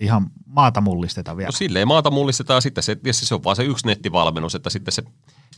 [0.00, 1.48] ihan maata mullisteta vielä.
[1.48, 4.70] No sille ei maata mullisteta ja sitten se, se on vaan se yksi nettivalmennus, että
[4.70, 5.02] sitten se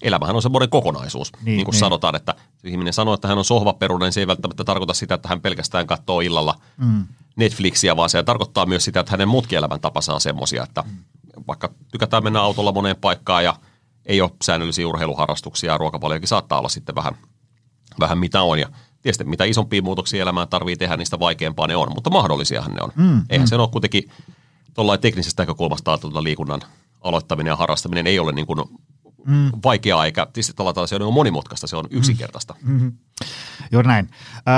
[0.03, 1.33] elämähän on semmoinen kokonaisuus.
[1.33, 1.81] Niin, niin kuin niin.
[1.81, 5.29] sanotaan, että ihminen sanoo, että hän on sohvaperunen, niin se ei välttämättä tarkoita sitä, että
[5.29, 7.07] hän pelkästään katsoo illalla mm.
[7.37, 11.05] Netflixiä, vaan se tarkoittaa myös sitä, että hänen muutkin elämäntapansa on semmoisia, että mm.
[11.47, 13.55] vaikka tykätään mennä autolla moneen paikkaan ja
[14.07, 17.15] ei ole säännöllisiä urheiluharrastuksia ja ruokavaliokin saattaa olla sitten vähän,
[18.01, 18.59] vähän mitä on.
[18.59, 18.69] Ja
[19.03, 22.93] tietysti mitä isompia muutoksia elämään tarvii tehdä, niistä vaikeampaa ne on, mutta mahdollisiahan ne on.
[22.97, 23.49] Mm, Eihän mm.
[23.49, 24.11] se ole kuitenkin
[24.75, 26.61] tuollain teknisestä näkökulmasta ajateltuna liikunnan
[27.01, 28.59] aloittaminen ja harrastaminen ei ole niin kuin
[29.27, 29.51] mm.
[29.65, 32.55] vaikeaa eikä tietysti tavallaan se on monimutkaista, se on yksinkertaista.
[32.63, 32.73] Mm.
[32.73, 32.93] Mm-hmm.
[33.73, 34.11] Juuri näin.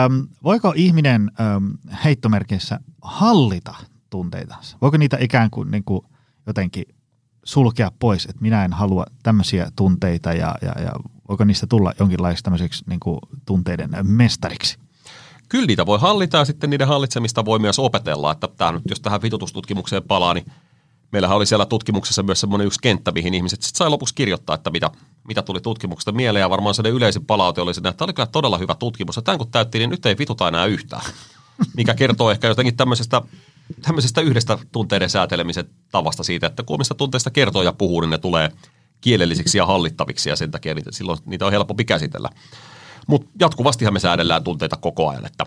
[0.04, 1.72] Öm, voiko ihminen öm,
[2.04, 3.74] heittomerkissä hallita
[4.10, 4.76] tunteitansa?
[4.82, 6.00] Voiko niitä ikään kuin, niin kuin
[6.46, 6.84] jotenkin
[7.44, 10.92] sulkea pois, että minä en halua tämmöisiä tunteita ja, ja, ja
[11.28, 14.78] voiko niistä tulla jonkinlaisiksi tämmöiseksi niin kuin tunteiden mestariksi?
[15.48, 18.32] Kyllä niitä voi hallita ja sitten niiden hallitsemista voi myös opetella.
[18.32, 20.52] Että tämä nyt, jos tähän vitutustutkimukseen palaa, niin
[21.12, 24.70] meillähän oli siellä tutkimuksessa myös semmoinen yksi kenttä, mihin ihmiset sitten sai lopuksi kirjoittaa, että
[24.70, 24.90] mitä,
[25.28, 26.40] mitä tuli tutkimuksesta mieleen.
[26.40, 29.16] Ja varmaan se yleisin palaute oli että tämä oli kyllä todella hyvä tutkimus.
[29.16, 31.02] Ja tämän kun täytti, niin nyt ei vituta enää yhtään.
[31.76, 33.22] Mikä kertoo ehkä jotenkin tämmöisestä,
[33.82, 38.52] tämmöisestä yhdestä tunteiden säätelemisen tavasta siitä, että kun tunteista kertoo ja puhuu, niin ne tulee
[39.00, 42.28] kielellisiksi ja hallittaviksi ja sen takia niitä, silloin niitä on helpompi käsitellä.
[43.06, 45.46] Mutta jatkuvastihan me säädellään tunteita koko ajan, että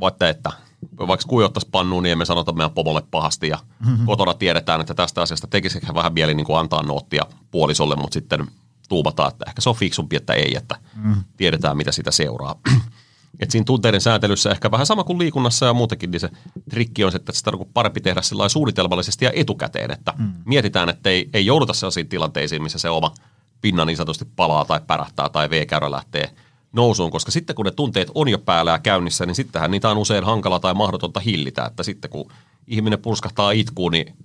[0.00, 0.52] vaikka että
[0.98, 4.06] vaikka kuijottaisi pannuun, niin emme sanota meidän pomolle pahasti ja mm-hmm.
[4.06, 8.14] kotona tiedetään, että tästä asiasta tekisi ehkä vähän mieli niin kuin antaa noottia puolisolle, mutta
[8.14, 8.46] sitten
[8.88, 11.14] tuumataan, että ehkä se on fiksumpi, että ei, että mm.
[11.36, 12.60] tiedetään, mitä sitä seuraa.
[13.40, 16.30] Et siinä tunteiden sääntelyssä ehkä vähän sama kuin liikunnassa ja muutenkin, niin se
[16.70, 20.32] trikki on, että sitä on parempi tehdä suunnitelmallisesti ja etukäteen, että mm.
[20.44, 23.14] mietitään, että ei, ei jouduta sellaisiin tilanteisiin, missä se oma
[23.60, 26.30] pinna niin sanotusti palaa tai pärähtää tai V-käyrä lähtee
[26.76, 29.98] nousuun, koska sitten kun ne tunteet on jo päällä ja käynnissä, niin sittenhän niitä on
[29.98, 32.32] usein hankala tai mahdotonta hillitä, että sitten kun
[32.66, 34.16] ihminen purskahtaa itkuun, niin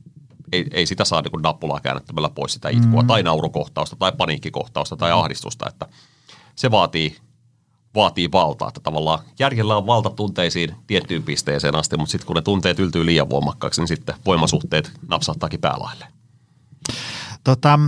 [0.52, 3.08] ei, ei sitä saa niin nappulaa käännettämällä pois sitä itkua mm.
[3.08, 5.88] tai naurukohtausta tai paniikkikohtausta tai ahdistusta, että
[6.56, 7.18] se vaatii
[7.96, 12.42] vaatii valtaa, että tavallaan järjellä on valta tunteisiin tiettyyn pisteeseen asti, mutta sitten kun ne
[12.42, 16.06] tunteet yltyy liian voimakkaiksi, niin sitten voimasuhteet napsahtaakin päälaille.
[17.44, 17.80] Tota,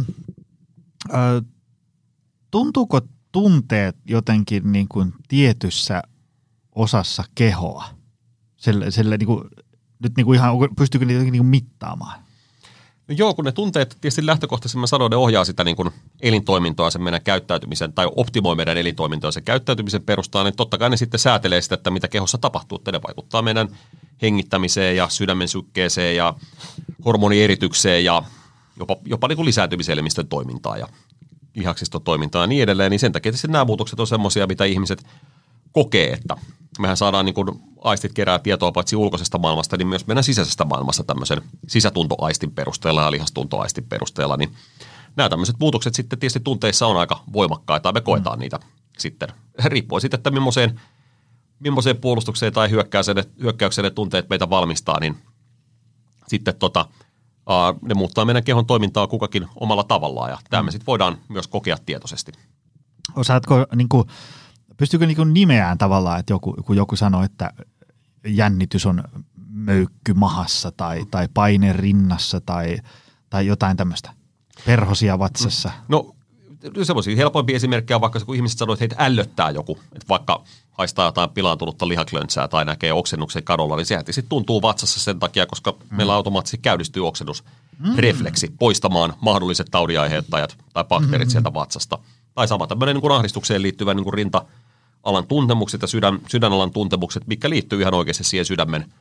[2.52, 3.02] tuntuuko
[3.34, 6.04] tunteet jotenkin niin kuin tietyssä
[6.76, 7.86] osassa kehoa?
[8.58, 9.44] Sille, sille niin kuin,
[10.00, 12.24] nyt niin kuin ihan, pystyykö niitä niin mittaamaan?
[13.08, 15.90] No joo, kun ne tunteet tietysti lähtökohtaisesti mä sanoin, ne ohjaa sitä niin kuin
[16.22, 20.98] elintoimintoa, sen meidän käyttäytymisen tai optimoi meidän elintoimintoa sen käyttäytymisen perustaan, niin totta kai ne
[20.98, 23.70] sitten säätelee sitä, että mitä kehossa tapahtuu, että ne vaikuttaa meidän
[24.22, 26.34] hengittämiseen ja sydämen sykkeeseen ja
[27.06, 28.24] hormonieritykseen ja
[28.80, 30.88] jopa, jopa niin kuin lisääntymiselimistön toimintaan ja
[31.56, 35.06] lihaksiston toimintaan ja niin edelleen, niin sen takia tietysti nämä muutokset on semmoisia, mitä ihmiset
[35.72, 36.38] kokee, että
[36.80, 37.48] mehän saadaan niin kuin
[37.82, 43.12] aistit kerää tietoa paitsi ulkoisesta maailmasta, niin myös meidän sisäisestä maailmasta tämmöisen sisätuntoaistin perusteella ja
[43.12, 44.54] lihastuntoaistin perusteella, niin
[45.16, 48.40] nämä tämmöiset muutokset sitten tietysti tunteissa on aika voimakkaita ja me koetaan mm.
[48.40, 48.60] niitä
[48.98, 49.30] sitten.
[49.66, 50.82] Riippuen sitten, että millaiseen,
[51.60, 55.18] millaiseen puolustukseen tai hyökkäykseen, hyökkäykseen tunteet meitä valmistaa, niin
[56.28, 56.86] sitten tota,
[57.82, 61.78] ne muuttaa meidän kehon toimintaa kukakin omalla tavallaan ja tämä me sitten voidaan myös kokea
[61.86, 62.32] tietoisesti.
[63.16, 64.08] Osaatko niin kuin,
[64.78, 67.54] pystyykö niin nimeään tavallaan, että joku, kun joku sanoo, että
[68.28, 69.04] jännitys on
[69.50, 72.78] möykky mahassa tai, tai paine rinnassa tai,
[73.30, 74.12] tai jotain tämmöistä
[74.66, 75.72] perhosia vatsassa?
[75.88, 76.16] No
[76.84, 80.44] semmoisia helpoimpia esimerkkejä on vaikka se, kun ihmiset sanoo, että heitä ällöttää joku, että vaikka
[80.72, 85.46] haistaa jotain pilaantunutta lihaklöntsää tai näkee oksennuksen kadolla, niin sehän sitten tuntuu vatsassa sen takia,
[85.46, 85.98] koska mm.
[85.98, 88.58] meillä automaattisesti käynnistyy oksennusrefleksi mm.
[88.58, 91.32] poistamaan mahdolliset taudiaiheuttajat tai bakteerit mm.
[91.32, 92.00] sieltä vatsasta.
[92.36, 94.46] Tai sama tämmöinen niin ahdistukseen liittyvä niin kuin rinta,
[95.04, 98.94] alan tuntemukset ja sydän, sydänalan tuntemukset, mikä liittyy ihan oikeasti siihen sydämen,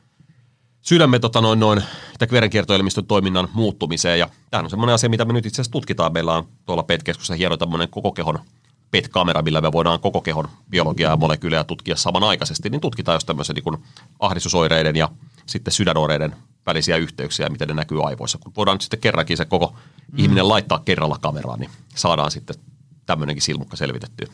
[0.83, 1.83] sydämen tota noin, noin,
[2.31, 4.19] verenkiertoelimistön toiminnan muuttumiseen.
[4.19, 6.13] Ja tämähän on semmoinen asia, mitä me nyt itse asiassa tutkitaan.
[6.13, 8.39] Meillä on tuolla PET-keskuksessa hieno tämmöinen koko kehon
[8.91, 13.55] PET-kamera, millä me voidaan koko kehon biologiaa ja molekyylejä tutkia samanaikaisesti, niin tutkitaan jos tämmöisen
[13.55, 13.83] niin
[14.19, 15.09] ahdistusoireiden ja
[15.45, 18.37] sitten sydänoireiden välisiä yhteyksiä, miten ne näkyy aivoissa.
[18.37, 19.73] Kun voidaan nyt sitten kerrankin se koko
[20.11, 20.19] mm.
[20.19, 22.55] ihminen laittaa kerralla kameraan, niin saadaan sitten
[23.05, 24.27] tämmöinenkin silmukka selvitettyä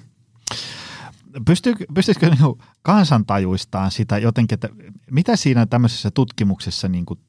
[1.45, 4.69] pystyykö, pystyisikö niin kansantajuistaan sitä jotenkin, että
[5.11, 7.19] mitä siinä tämmöisessä tutkimuksessa niin kuin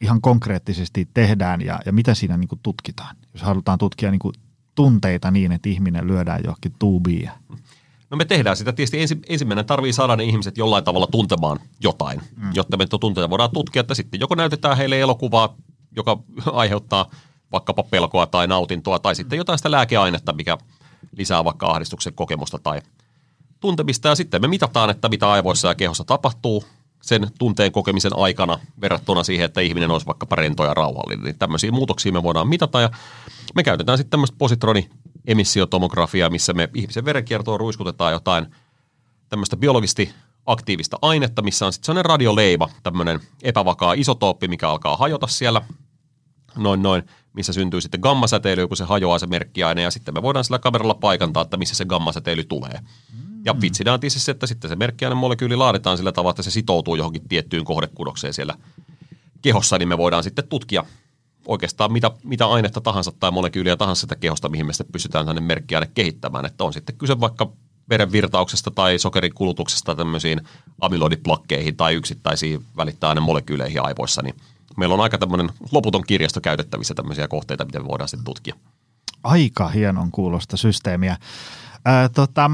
[0.00, 4.34] ihan konkreettisesti tehdään ja, ja mitä siinä niin kuin tutkitaan, jos halutaan tutkia niin kuin
[4.74, 7.30] tunteita niin, että ihminen lyödään johonkin tuubiin?
[8.10, 8.72] No me tehdään sitä.
[8.72, 12.50] Tietysti ensi, ensimmäinen tarvii saada ne ihmiset jollain tavalla tuntemaan jotain, mm.
[12.54, 15.56] jotta me tunteita voidaan tutkia, että sitten joko näytetään heille elokuvaa,
[15.96, 16.18] joka
[16.52, 17.10] aiheuttaa
[17.52, 20.58] vaikkapa pelkoa tai nautintoa, tai sitten jotain sitä lääkeainetta, mikä
[21.16, 22.80] lisää vaikka ahdistuksen kokemusta tai
[23.66, 26.64] tuntemista ja sitten me mitataan, että mitä aivoissa ja kehossa tapahtuu
[27.02, 31.24] sen tunteen kokemisen aikana verrattuna siihen, että ihminen olisi vaikka rento ja rauhallinen.
[31.24, 32.90] Niin tämmöisiä muutoksia me voidaan mitata ja
[33.54, 38.46] me käytetään sitten tämmöistä positroni-emissiotomografiaa, missä me ihmisen verenkiertoon ruiskutetaan jotain
[39.28, 40.12] tämmöistä biologisesti
[40.46, 45.62] aktiivista ainetta, missä on sitten sellainen radioleiva, tämmöinen epävakaa isotooppi, mikä alkaa hajota siellä
[46.56, 47.02] noin noin,
[47.32, 50.94] missä syntyy sitten gammasäteily, kun se hajoaa se merkkiaine, ja sitten me voidaan sillä kameralla
[50.94, 52.80] paikantaa, että missä se gammasäteily tulee.
[53.12, 53.25] Mm.
[53.44, 53.60] Ja mm.
[53.60, 56.96] vitsinä on tietysti se, että sitten se merkkiainen molekyyli laaditaan sillä tavalla, että se sitoutuu
[56.96, 58.54] johonkin tiettyyn kohdekudokseen siellä
[59.42, 60.84] kehossa, niin me voidaan sitten tutkia
[61.46, 65.40] oikeastaan mitä, mitä ainetta tahansa tai molekyyliä tahansa sitä kehosta, mihin me sitten pystytään tänne
[65.40, 66.46] merkkiaine kehittämään.
[66.46, 67.52] Että on sitten kyse vaikka
[67.90, 70.40] verenvirtauksesta tai sokerin kulutuksesta tämmöisiin
[70.80, 72.64] amyloidiplakkeihin tai yksittäisiin
[73.20, 74.34] molekyyleihin aivoissa, niin
[74.76, 78.54] meillä on aika tämmöinen loputon kirjasto käytettävissä tämmöisiä kohteita, mitä me voidaan sitten tutkia.
[79.22, 81.16] Aika hienon kuulosta systeemiä.
[81.84, 82.50] Ää, tota,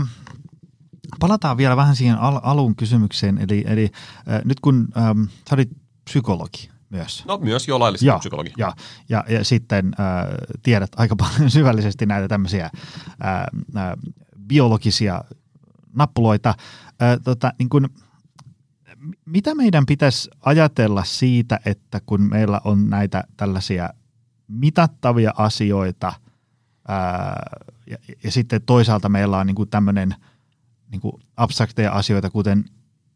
[1.20, 3.90] palataan vielä vähän siihen al- alun kysymykseen, eli, eli
[4.28, 5.70] äh, nyt kun ähm, sä olit
[6.04, 7.24] psykologi myös.
[7.26, 8.52] No myös jo laillisesti ja, psykologi.
[8.58, 8.72] Ja,
[9.08, 12.70] ja, ja sitten äh, tiedät aika paljon syvällisesti näitä tämmöisiä äh,
[13.76, 13.92] äh,
[14.46, 15.24] biologisia
[15.94, 16.48] nappuloita.
[16.48, 17.88] Äh, tota, niin kun,
[19.26, 23.90] mitä meidän pitäisi ajatella siitä, että kun meillä on näitä tällaisia
[24.48, 26.12] mitattavia asioita
[26.88, 27.50] ää,
[27.90, 30.14] ja, ja sitten toisaalta meillä on niin tämmöinen–
[30.92, 32.64] niin kuin abstrakteja asioita, kuten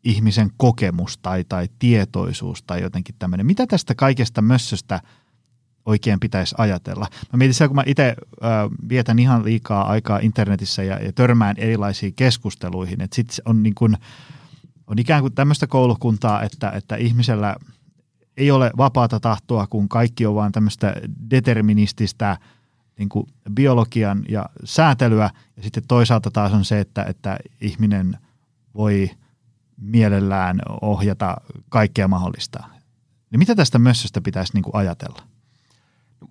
[0.04, 3.46] ihmisen kokemus tai, tai tietoisuus tai jotenkin tämmöinen.
[3.46, 5.00] Mitä tästä kaikesta mössöstä
[5.86, 7.06] oikein pitäisi ajatella?
[7.32, 8.16] Mä mietin siellä, kun mä itse
[8.88, 13.74] vietän ihan liikaa aikaa internetissä ja, ja törmään erilaisiin keskusteluihin, että sitten on, niin
[14.86, 17.56] on ikään kuin tämmöistä koulukuntaa, että, että ihmisellä
[18.36, 20.94] ei ole vapaata tahtoa, kun kaikki on vaan tämmöistä
[21.30, 22.38] determinististä
[22.98, 28.18] niin kuin biologian ja säätelyä, ja sitten toisaalta taas on se, että, että ihminen
[28.74, 29.11] voi–
[29.80, 31.37] mielellään ohjata
[31.68, 32.64] kaikkea mahdollista.
[33.30, 35.22] Niin mitä tästä mössöstä pitäisi niin kuin ajatella?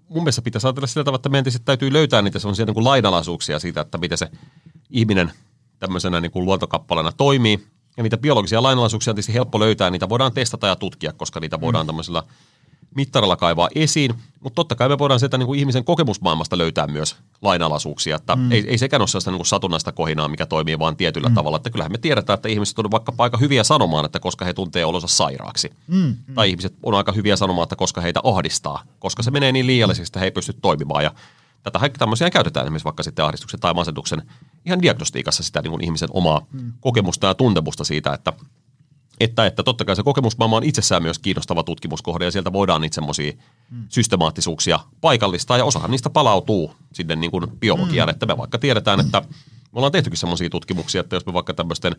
[0.10, 3.60] Mun mielestä pitäisi ajatella sillä tavalla, että meidän täytyy löytää niitä sellaisia niin kuin lainalaisuuksia
[3.60, 4.32] siitä, että miten se
[4.90, 5.32] ihminen
[5.80, 7.68] tämmöisenä niin kuin luontokappaleena toimii.
[7.98, 11.62] Ja niitä biologisia lainalaisuuksia on tietysti helppo löytää, niitä voidaan testata ja tutkia, koska niitä
[11.62, 11.88] voidaan mm.
[11.88, 12.24] tämmöisellä–
[12.96, 17.16] mittarilla kaivaa esiin, mutta totta kai me voidaan sieltä niin kuin ihmisen kokemusmaailmasta löytää myös
[17.42, 18.52] lainalaisuuksia, että mm.
[18.52, 21.36] ei, ei sekään ole sellaista niin kuin satunnaista kohinaa, mikä toimii vain tietyllä mm.
[21.36, 24.54] tavalla, että kyllähän me tiedetään, että ihmiset on vaikka aika hyviä sanomaan, että koska he
[24.54, 25.98] tuntee olonsa sairaaksi, mm.
[25.98, 26.36] Mm.
[26.36, 30.10] tai ihmiset on aika hyviä sanomaan, että koska heitä ahdistaa, koska se menee niin liialliseksi,
[30.10, 31.12] että he ei pysty toimimaan ja
[31.66, 34.22] Tätä tämmöisiä käytetään esimerkiksi vaikka sitten ahdistuksen tai masennuksen
[34.66, 36.74] ihan diagnostiikassa sitä niin kuin ihmisen omaa mm.
[36.80, 38.34] kokemusta ja tuntemusta siitä, että
[39.20, 42.96] että, että totta kai se kokemusmaailma on itsessään myös kiinnostava tutkimuskohde ja sieltä voidaan niitä
[42.96, 43.32] semmoisia
[43.72, 43.86] mm.
[43.90, 48.12] systemaattisuuksia paikallistaa ja osahan niistä palautuu sinne niin kuin biologiaan, mm.
[48.12, 51.96] että me vaikka tiedetään, että me ollaan tehtykin semmoisia tutkimuksia, että jos me vaikka tämmöisten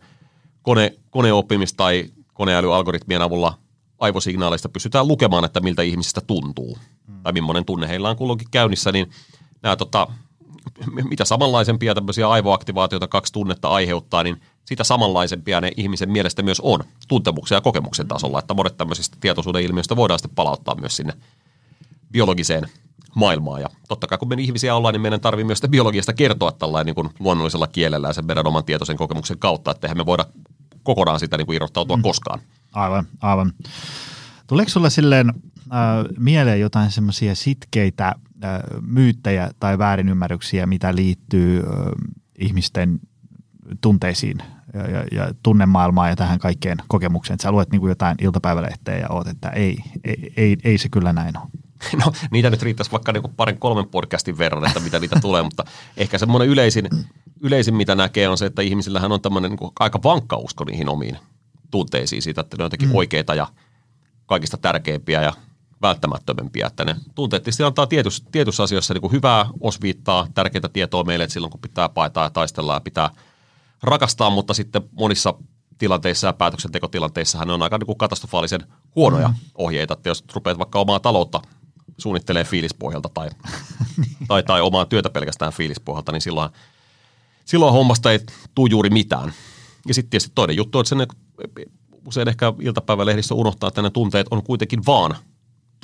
[0.62, 3.59] kone, koneoppimista tai koneälyalgoritmien avulla
[3.98, 7.22] aivosignaaleista pystytään lukemaan, että miltä ihmisistä tuntuu mm.
[7.22, 9.11] tai millainen tunne heillä on kulloinkin käynnissä, niin
[9.62, 10.09] nämä tota,
[11.11, 16.81] mitä samanlaisempia tämmöisiä aivoaktivaatioita kaksi tunnetta aiheuttaa, niin sitä samanlaisempia ne ihmisen mielestä myös on
[17.09, 21.12] tuntemuksen ja kokemuksen tasolla, että monet tämmöisistä tietoisuuden ilmiöistä voidaan sitten palauttaa myös sinne
[22.12, 22.68] biologiseen
[23.14, 23.61] maailmaan.
[23.61, 26.87] Ja totta kai kun me ihmisiä ollaan, niin meidän tarvii myös sitä biologiasta kertoa tällainen
[26.87, 30.24] niin kuin luonnollisella kielellä ja sen meidän oman tietoisen kokemuksen kautta, että eihän me voida
[30.83, 32.02] kokonaan sitä niin kuin irrottautua mm.
[32.02, 32.40] koskaan.
[32.72, 33.52] Aivan, aivan.
[34.46, 38.14] Tuleeko sulle silleen äh, mieleen jotain semmoisia sitkeitä
[38.81, 41.66] myyttejä tai väärinymmärryksiä, mitä liittyy äh,
[42.38, 43.01] ihmisten
[43.81, 44.38] tunteisiin
[44.75, 47.40] ja, ja, ja tunnemaailmaan ja tähän kaikkeen kokemukseen.
[47.40, 51.12] sä luet niin kuin jotain iltapäivälehteä ja oot, että ei, ei, ei, ei se kyllä
[51.12, 51.46] näin ole.
[52.05, 55.64] No niitä nyt riittäisi vaikka niin parin kolmen podcastin verran, että mitä niitä tulee, mutta
[55.96, 56.88] ehkä semmoinen yleisin,
[57.40, 61.18] yleisin, mitä näkee, on se, että ihmisillähän on tämmöinen niin aika vankka usko niihin omiin
[61.70, 62.94] tunteisiin siitä, että ne on jotenkin mm.
[62.94, 63.46] oikeita ja
[64.27, 65.33] kaikista tärkeimpiä ja
[65.83, 71.05] välttämättömempiä, että ne tunteet tietysti antaa tietyssä, tietyssä asioissa niin kuin hyvää osviittaa, tärkeitä tietoa
[71.05, 73.11] meille, että silloin kun pitää paitaa ja taistella ja pitää–
[73.83, 75.35] rakastaa, mutta sitten monissa
[75.79, 78.61] tilanteissa ja päätöksentekotilanteissa hän on aika niin kuin katastrofaalisen
[78.97, 79.35] huonoja mm.
[79.55, 79.95] ohjeita.
[79.95, 81.41] Että jos rupeat vaikka omaa taloutta
[81.99, 83.29] suunnittelee fiilispohjalta tai,
[83.97, 84.17] niin.
[84.29, 86.51] tai, tai omaa työtä pelkästään fiilispohjalta, niin silloin,
[87.45, 88.21] silloin hommasta ei
[88.55, 89.33] tule juuri mitään.
[89.89, 91.07] Ja sitten tietysti toinen juttu, että sen
[92.07, 95.17] usein ehkä iltapäivälehdissä unohtaa, että ne tunteet on kuitenkin vaan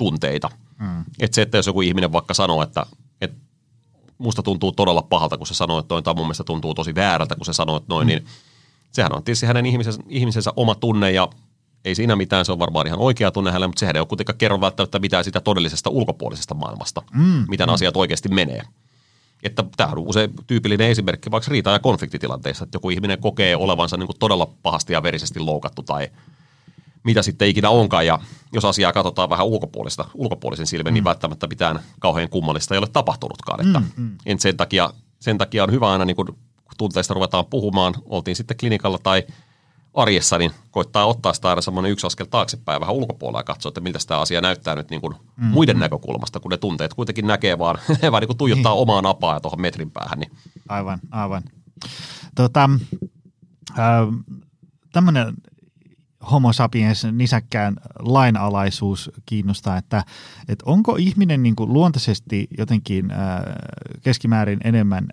[0.03, 0.49] tunteita.
[0.79, 1.03] Mm.
[1.19, 2.85] Että se, että jos joku ihminen vaikka sanoo, että,
[3.21, 3.37] että
[4.17, 7.35] musta tuntuu todella pahalta, kun se sanoo, että noin, tai mun mielestä tuntuu tosi väärältä,
[7.35, 8.07] kun se sanoo, että noin, mm.
[8.07, 8.25] niin
[8.91, 11.27] sehän on tietysti hänen ihmisensä, ihmisensä oma tunne ja
[11.85, 14.37] ei siinä mitään, se on varmaan ihan oikea tunne hänelle, mutta sehän ei ole kuitenkaan
[14.37, 17.45] kerro välttämättä mitään sitä todellisesta ulkopuolisesta maailmasta, mm.
[17.49, 17.73] miten mm.
[17.73, 18.61] asiat oikeasti menee.
[19.43, 23.97] Että tämä on usein tyypillinen esimerkki vaikka riita- ja konfliktitilanteissa, että joku ihminen kokee olevansa
[23.97, 26.09] niin kuin todella pahasti ja verisesti loukattu tai–
[27.03, 28.05] mitä sitten ikinä onkaan.
[28.05, 28.19] Ja
[28.53, 30.93] jos asiaa katsotaan vähän ulkopuolista, ulkopuolisen silmin, niin mm.
[30.93, 33.67] niin välttämättä mitään kauhean kummallista ei ole tapahtunutkaan.
[33.67, 34.37] Että mm, mm.
[34.37, 36.37] sen, takia, sen takia on hyvä aina, niin kun
[36.77, 39.23] tunteista ruvetaan puhumaan, oltiin sitten klinikalla tai
[39.93, 43.81] arjessa, niin koittaa ottaa sitä aina semmoinen yksi askel taaksepäin vähän ulkopuolella ja katsoa, että
[43.81, 45.79] miltä tämä asia näyttää nyt niin kuin mm, muiden mm.
[45.79, 47.77] näkökulmasta, kun ne tunteet kuitenkin näkee vaan,
[48.11, 48.81] vaan niin kuin tuijottaa niin.
[48.81, 50.19] omaa napaa ja tuohon metrin päähän.
[50.19, 50.31] Niin.
[50.69, 51.43] Aivan, aivan.
[52.35, 52.69] Tota,
[53.71, 54.07] äh,
[54.91, 55.33] tämmöinen
[56.31, 60.03] homo sapiens nisäkkään lainalaisuus kiinnostaa, että,
[60.47, 63.17] että onko ihminen niin kuin luontaisesti jotenkin äh,
[64.01, 65.07] keskimäärin enemmän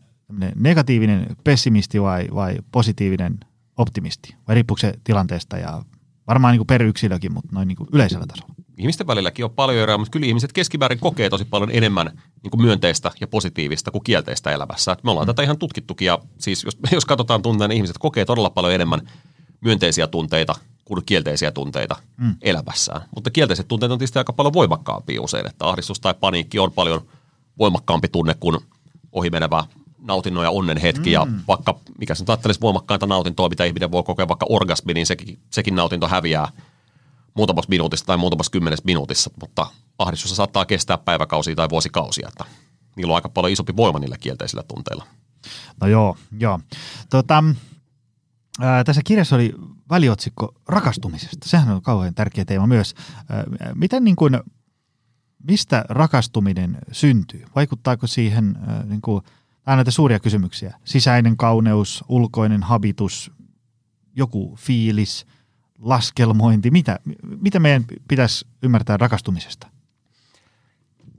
[0.55, 3.40] negatiivinen pessimisti vai, vai positiivinen
[3.77, 4.35] optimisti?
[4.49, 5.83] Vai riippuuko se tilanteesta ja
[6.27, 8.55] varmaan niin kuin per yksilökin, mutta noin niin kuin yleisellä tasolla?
[8.77, 12.07] Ihmisten välilläkin on paljon eroa, mutta kyllä ihmiset keskimäärin kokee tosi paljon enemmän
[12.42, 14.96] niin kuin myönteistä ja positiivista kuin kielteistä elämässä.
[15.03, 15.31] me ollaan mm.
[15.31, 19.01] tätä ihan tutkittukin ja siis jos, jos katsotaan tunteja, niin ihmiset kokee todella paljon enemmän
[19.61, 20.55] myönteisiä tunteita
[20.90, 22.35] kuin kielteisiä tunteita mm.
[22.42, 23.00] elämässään.
[23.14, 27.07] Mutta kielteiset tunteet on tietysti aika paljon voimakkaampia usein, että ahdistus tai paniikki on paljon
[27.59, 28.59] voimakkaampi tunne kuin
[29.12, 29.64] ohimenevä
[29.98, 31.11] nautinnon ja onnen hetki.
[31.11, 31.12] Mm.
[31.12, 35.38] Ja vaikka, mikä se ajattelisi voimakkainta nautintoa, mitä ihminen voi kokea vaikka orgasmi, niin sekin,
[35.50, 36.48] sekin nautinto häviää
[37.35, 39.66] muutamassa minuutissa tai muutamassa kymmenessä minuutissa, mutta
[39.98, 42.44] ahdistus saattaa kestää päiväkausia tai vuosikausia, että
[42.96, 45.07] niillä on aika paljon isompi voima niillä kielteisillä tunteilla.
[45.81, 46.61] No joo, joo.
[47.11, 47.44] Tota,
[48.61, 49.55] ää, tässä kirjassa oli
[49.90, 51.48] väliotsikko rakastumisesta.
[51.48, 52.94] Sehän on kauhean tärkeä teema myös.
[53.74, 54.40] Miten niin kuin,
[55.44, 57.44] mistä rakastuminen syntyy?
[57.55, 59.22] Vaikuttaako siihen niin kuin,
[59.64, 60.76] Tämä näitä suuria kysymyksiä.
[60.85, 63.33] Sisäinen kauneus, ulkoinen habitus,
[64.16, 65.26] joku fiilis,
[65.79, 66.70] laskelmointi.
[66.70, 66.98] Mitä,
[67.40, 69.66] mitä meidän pitäisi ymmärtää rakastumisesta?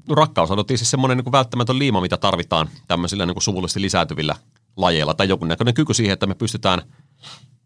[0.08, 4.36] No rakkaus on siis semmoinen niin välttämätön liima, mitä tarvitaan tämmöisillä niin kuin suvullisesti lisääntyvillä
[4.78, 6.82] lajeilla tai joku näköinen kyky siihen, että me pystytään,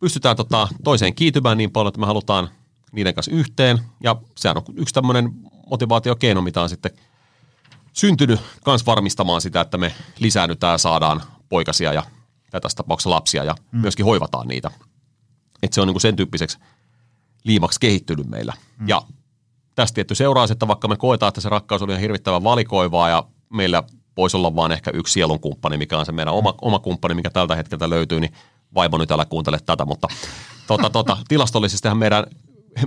[0.06, 2.50] pystytään tota toiseen kiitymään niin paljon, että me halutaan
[2.92, 3.80] niiden kanssa yhteen.
[4.04, 5.34] Ja sehän on yksi tämmöinen
[5.70, 6.92] motivaatiokeino, mitä on sitten–
[7.96, 12.04] syntynyt myös varmistamaan sitä, että me lisäännytään ja saadaan poikasia ja,
[12.54, 13.80] ja tässä tapauksessa lapsia ja mm.
[13.80, 14.72] myöskin hoivataan niitä.
[15.64, 16.58] Että se on niin kuin sen tyyppiseksi
[17.44, 18.54] liimaksi kehittynyt meillä.
[18.80, 18.88] Mm.
[18.88, 19.02] Ja
[19.76, 23.24] tästä tietty seuraa, että vaikka me koetaan, että se rakkaus on ihan hirvittävän valikoivaa ja
[23.50, 23.84] meillä
[24.18, 27.30] voisi olla vain ehkä yksi sielun kumppani, mikä on se meidän oma, oma kumppani, mikä
[27.30, 28.34] tältä hetkeltä löytyy, niin
[28.76, 30.08] vaimo nyt älä kuuntele tätä, mutta
[30.68, 32.24] tota, tota, tilastollisestihan meidän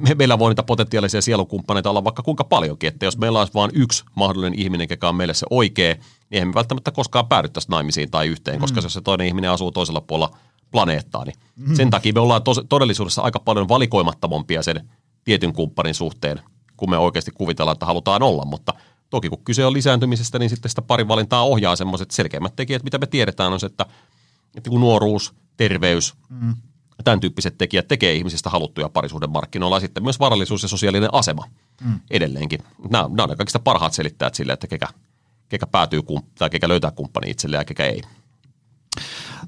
[0.01, 3.71] me, meillä voi niitä potentiaalisia sielukumppaneita olla vaikka kuinka paljonkin, että jos meillä olisi vain
[3.75, 8.11] yksi mahdollinen ihminen, joka on meille se oikea, niin eihän me välttämättä koskaan päädyttäisi naimisiin
[8.11, 8.85] tai yhteen, koska mm.
[8.85, 10.39] jos se toinen ihminen asuu toisella puolella
[10.71, 11.75] planeettaa, niin mm.
[11.75, 14.89] sen takia me ollaan tos, todellisuudessa aika paljon valikoimattomampia sen
[15.25, 16.41] tietyn kumppanin suhteen,
[16.77, 18.75] kun me oikeasti kuvitellaan, että halutaan olla, mutta
[19.11, 22.99] toki kun kyse on lisääntymisestä, niin sitten sitä parin valintaa ohjaa semmoiset selkeimmät tekijät, mitä
[22.99, 23.87] me tiedetään on se, että,
[24.55, 26.55] että kun nuoruus, terveys, mm
[27.05, 31.45] tämän tyyppiset tekijät tekee ihmisistä haluttuja parisuuden markkinoilla ja sitten myös varallisuus ja sosiaalinen asema
[31.85, 32.01] mm.
[32.11, 32.61] edelleenkin.
[32.91, 34.87] Nämä, nämä on kaikista parhaat selittäjät sille, että kekä,
[35.49, 36.01] kekä päätyy
[36.39, 38.03] tai kekä löytää kumppani itselleen ja kekä ei.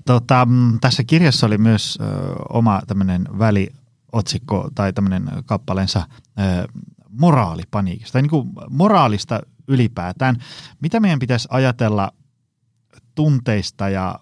[0.06, 2.04] Tota, mm, tässä kirjassa oli myös ö,
[2.48, 6.68] oma tämmöinen väliotsikko tai tämmöinen kappaleensa ö,
[7.08, 10.36] moraalipaniikista, tai niin kuin moraalista ylipäätään.
[10.80, 12.12] Mitä meidän pitäisi ajatella
[13.14, 14.18] tunteista ja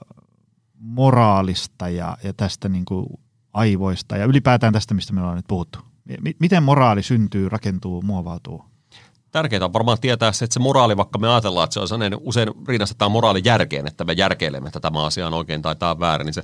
[0.80, 3.06] moraalista ja, ja tästä niin kuin
[3.52, 5.78] aivoista ja ylipäätään tästä, mistä me ollaan nyt puhuttu?
[6.40, 8.64] Miten moraali syntyy, rakentuu, muovautuu?
[9.30, 12.18] Tärkeää on varmaan tietää se, että se moraali, vaikka me ajatellaan, että se on sellainen,
[12.22, 16.00] usein rinnastetaan moraali järkeen, että me järkeilemme, että tämä asia on oikein tai tämä on
[16.00, 16.42] väärin, niin se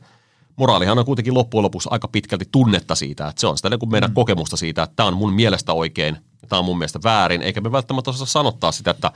[0.56, 3.90] moraalihan on kuitenkin loppujen lopuksi aika pitkälti tunnetta siitä, että se on sitä niin kuin
[3.90, 4.14] meidän mm.
[4.14, 7.60] kokemusta siitä, että tämä on mun mielestä oikein ja tämä on mun mielestä väärin, eikä
[7.60, 9.12] me välttämättä osata sanottaa sitä, että,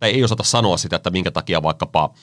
[0.00, 2.10] tai ei osata sanoa sitä, että minkä takia vaikkapa–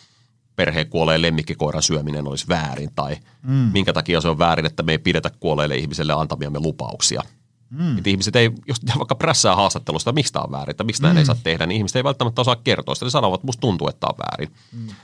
[0.60, 3.70] perheen kuolleen lemmikkikoiran syöminen olisi väärin tai mm.
[3.74, 7.22] minkä takia se on väärin, että me ei pidetä kuolleille ihmiselle antamiamme lupauksia.
[7.70, 7.98] Mm.
[7.98, 11.18] Että ihmiset ei, jos vaikka prässää haastattelusta, miksi tämä on väärin, että miksi mm.
[11.18, 13.06] ei saa tehdä, niin ihmiset ei välttämättä osaa kertoa sitä.
[13.06, 14.50] Ne sanovat, että musta tuntuu, että tämä on väärin.
[14.72, 14.96] Mm.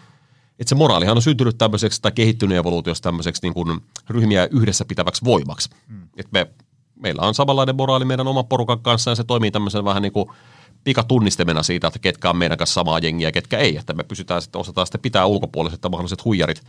[0.60, 5.26] Että se moraalihan on syntynyt tämmöiseksi tai kehittynyt evoluutiossa tämmöiseksi niin kuin ryhmiä yhdessä pitäväksi
[5.26, 5.70] voimaksi.
[5.88, 6.04] Mm.
[6.18, 6.48] Että me,
[6.96, 10.30] meillä on samanlainen moraali meidän oman porukan kanssa ja se toimii tämmöisen vähän niin kuin–
[10.86, 13.78] pikatunnistemena siitä, että ketkä on meidän kanssa samaa jengiä ja ketkä ei.
[13.78, 16.64] Että me pysytään sitten, osataan sitten pitää ulkopuoliset mahdolliset huijarit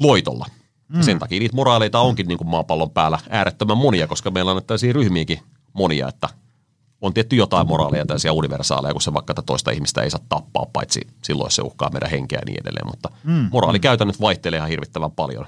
[0.00, 0.46] loitolla.
[0.88, 0.98] Mm.
[0.98, 4.62] Ja sen takia niitä moraaleita onkin niin kuin maapallon päällä äärettömän monia, koska meillä on
[4.64, 5.38] tällaisia ryhmiäkin
[5.72, 6.28] monia, että
[7.00, 10.66] on tietty jotain moraaleja tällaisia universaaleja, kun se vaikka että toista ihmistä ei saa tappaa,
[10.72, 12.86] paitsi silloin se uhkaa meidän henkeä ja niin edelleen.
[12.86, 13.48] Mutta mm.
[13.52, 15.46] moraalikäytännöt vaihtelee ihan hirvittävän paljon.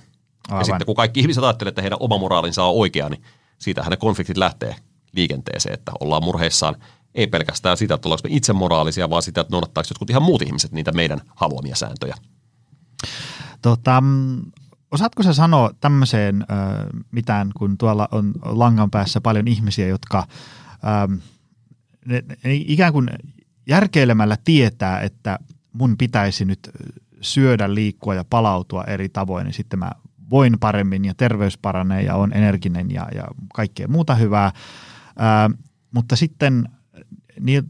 [0.49, 0.61] Aivan.
[0.61, 3.23] Ja sitten kun kaikki ihmiset ajattelevat, että heidän oma moraalinsa on oikea, niin
[3.59, 4.77] siitähän ne konfliktit lähtee
[5.13, 6.77] liikenteeseen, että ollaan murheissaan–
[7.19, 10.43] ei pelkästään sitä, että ollaanko me itse moraalisia, vaan sitä, että noudattaako jotkut ihan muut
[10.43, 12.15] ihmiset niitä meidän haluamia sääntöjä.
[13.63, 14.43] Tota, mm,
[14.91, 16.59] osaatko sä sanoa tämmöiseen äh,
[17.11, 21.15] mitään, kun tuolla on langan päässä paljon ihmisiä, jotka ähm,
[22.07, 23.11] ne, ne ikään kuin
[23.67, 25.39] järkeilemällä tietää, että
[25.73, 26.71] mun pitäisi nyt
[27.21, 29.91] syödä, liikkua ja palautua eri tavoin, niin sitten mä
[30.31, 34.47] voin paremmin ja terveys paranee ja on energinen ja, ja kaikkea muuta hyvää.
[34.47, 34.53] Äh,
[35.91, 36.69] mutta sitten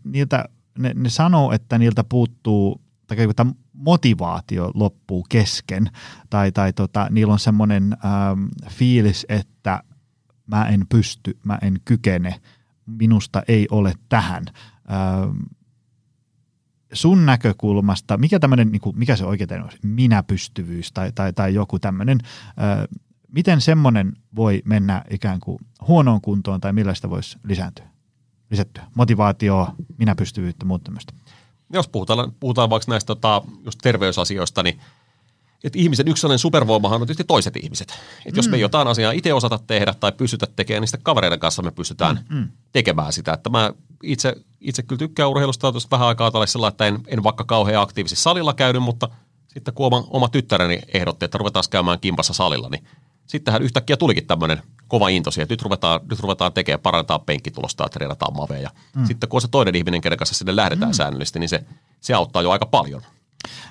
[0.04, 0.44] niiltä,
[0.78, 5.90] ne, ne sanoo, että niiltä puuttuu, tai tämä motivaatio loppuu kesken,
[6.30, 9.82] tai, tai tota, niillä on semmoinen ähm, fiilis, että
[10.46, 12.40] mä en pysty, mä en kykene,
[12.86, 14.44] minusta ei ole tähän.
[14.90, 15.36] Ähm,
[16.92, 22.18] sun näkökulmasta, mikä tämmöinen, niin mikä se oikein on, minäpystyvyys tai, tai, tai joku tämmöinen,
[22.48, 22.98] äh,
[23.32, 27.97] miten semmoinen voi mennä ikään kuin huonoon kuntoon tai millä sitä voisi lisääntyä?
[28.50, 28.86] Lisättyä?
[28.94, 31.12] Motivaatio, minäpystyvyyttä, muuta tämmöistä.
[31.72, 34.80] Jos puhutaan, puhutaan vaikka näistä tota, just terveysasioista, niin
[35.64, 37.90] että ihmisen yksi sellainen supervoimahan on tietysti toiset ihmiset.
[37.90, 38.36] Että mm.
[38.36, 38.60] jos me mm.
[38.60, 42.36] jotain asiaa itse osata tehdä tai pystytä tekemään, niin sitten kavereiden kanssa me pystytään mm.
[42.36, 42.48] mm.
[42.72, 43.32] tekemään sitä.
[43.32, 43.72] Että mä
[44.02, 48.22] itse, itse kyllä tykkään urheilusta, vähän aikaa tällä sellainen, että en, en vaikka kauhean aktiivisesti
[48.22, 49.08] salilla käynyt, mutta
[49.48, 52.84] sitten kun oma, oma tyttäreni ehdotti, että ruvetaan käymään kimpassa salilla, niin
[53.26, 57.84] sittenhän yhtäkkiä tulikin tämmöinen kova into siihen, että nyt ruvetaan, nyt ruvetaan tekemään, parantaa penkkitulosta
[57.84, 58.70] ja treenataan maveja.
[58.96, 59.04] Mm.
[59.04, 60.94] Sitten kun on se toinen ihminen, kenen kanssa sinne lähdetään mm.
[60.94, 61.64] säännöllisesti, niin se,
[62.00, 63.02] se auttaa jo aika paljon.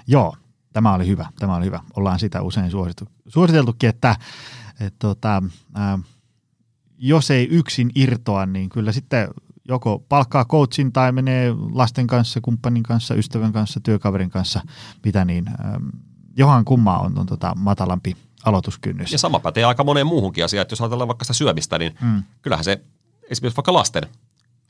[0.08, 0.36] Joo,
[0.74, 1.80] tämä oli hyvä, tämä oli hyvä.
[1.96, 4.16] Ollaan sitä usein suositeltu, suositeltukin, että
[4.80, 5.44] et, tota,
[5.76, 6.00] ää,
[6.98, 9.28] jos ei yksin irtoa, niin kyllä sitten
[9.68, 14.62] joko palkkaa coachin tai menee lasten kanssa, kumppanin kanssa, ystävän kanssa, työkaverin kanssa,
[15.06, 15.48] mitä niin.
[15.48, 15.88] Ähm,
[16.38, 18.16] johan kummaa on, on tota matalampi
[18.48, 19.12] aloituskynnys.
[19.12, 22.24] Ja sama pätee aika moneen muuhunkin asiaan, että jos ajatellaan vaikka sitä syömistä, niin mm.
[22.42, 22.82] kyllähän se
[23.30, 24.04] esimerkiksi vaikka lasten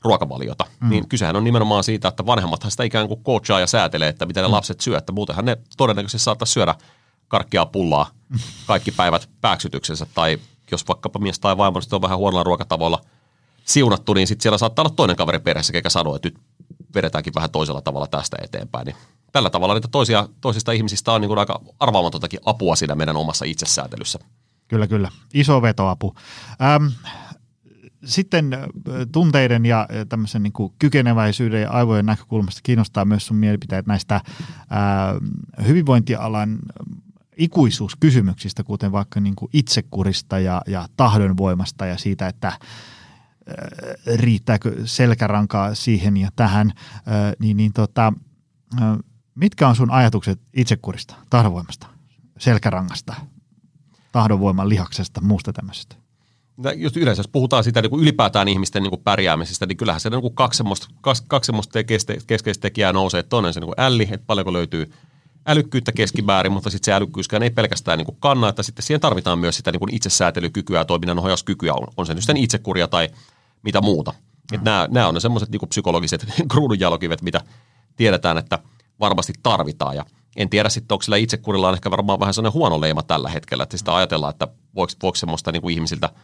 [0.02, 0.88] ruokavaliota, mm.
[0.88, 4.42] niin kysehän on nimenomaan siitä, että vanhemmathan sitä ikään kuin coachaa ja säätelee, että mitä
[4.42, 4.52] ne mm.
[4.52, 6.74] lapset syö, että muutenhan ne todennäköisesti saattaisi syödä
[7.28, 8.10] karkkia pullaa
[8.66, 10.38] kaikki päivät pääksytyksensä, tai
[10.70, 13.00] jos vaikkapa mies tai vaimo on vähän huonolla ruokatavoilla
[13.64, 16.38] siunattu, niin sitten siellä saattaa olla toinen kaveri perheessä, joka sanoo, että nyt
[16.94, 18.86] vedetäänkin vähän toisella tavalla tästä eteenpäin.
[18.86, 18.96] Niin
[19.32, 23.44] tällä tavalla niitä toisia, toisista ihmisistä on niin kuin aika arvaamatontakin apua siinä meidän omassa
[23.44, 24.18] itsesäätelyssä.
[24.68, 25.10] Kyllä, kyllä.
[25.34, 26.14] Iso vetoapu.
[26.62, 26.86] Ähm,
[28.04, 28.50] sitten
[29.12, 34.20] tunteiden ja tämmöisen niin kuin kykeneväisyyden ja aivojen näkökulmasta kiinnostaa myös sun mielipiteet näistä
[34.70, 35.14] ää,
[35.66, 36.58] hyvinvointialan
[37.36, 42.58] ikuisuuskysymyksistä, kuten vaikka niin kuin itsekurista ja, ja tahdonvoimasta ja siitä, että ää,
[44.16, 46.72] riittääkö selkärankaa siihen ja tähän,
[47.06, 48.12] ää, niin, niin tota,
[48.80, 48.98] ää,
[49.38, 51.86] mitkä on sun ajatukset itsekurista, tahdonvoimasta,
[52.38, 53.14] selkärangasta,
[54.12, 55.96] tahdonvoiman lihaksesta, muusta tämmöisestä?
[56.76, 60.10] just yleensä, jos puhutaan siitä niin kuin ylipäätään ihmisten niin kuin pärjäämisestä, niin kyllähän se
[60.10, 60.88] niin kuin kaksi semmoista,
[61.28, 61.78] kaksi semmoista
[62.26, 63.22] keskeistä tekijää nousee.
[63.22, 64.92] Toinen se niin kuin älli, että paljonko löytyy
[65.46, 69.38] älykkyyttä keskimäärin, mutta sitten se älykkyyskään ei pelkästään niin kuin kanna, että sitten siihen tarvitaan
[69.38, 73.08] myös sitä niin kuin itsesäätelykykyä ja toiminnan ohjauskykyä, on, on se nyt sitten itsekuria tai
[73.62, 74.14] mitä muuta.
[74.52, 74.60] Mm.
[74.62, 77.40] Nämä, nämä on ne semmoiset niin psykologiset kruununjalokivet, mitä
[77.96, 78.58] tiedetään, että
[79.00, 79.96] varmasti tarvitaan.
[79.96, 80.04] Ja
[80.36, 83.62] en tiedä sitten, onko sillä itsekurilla on ehkä varmaan vähän sellainen huono leima tällä hetkellä,
[83.62, 86.10] että sitä ajatellaan, että voiko, voiko semmoista niin kuin ihmisiltä–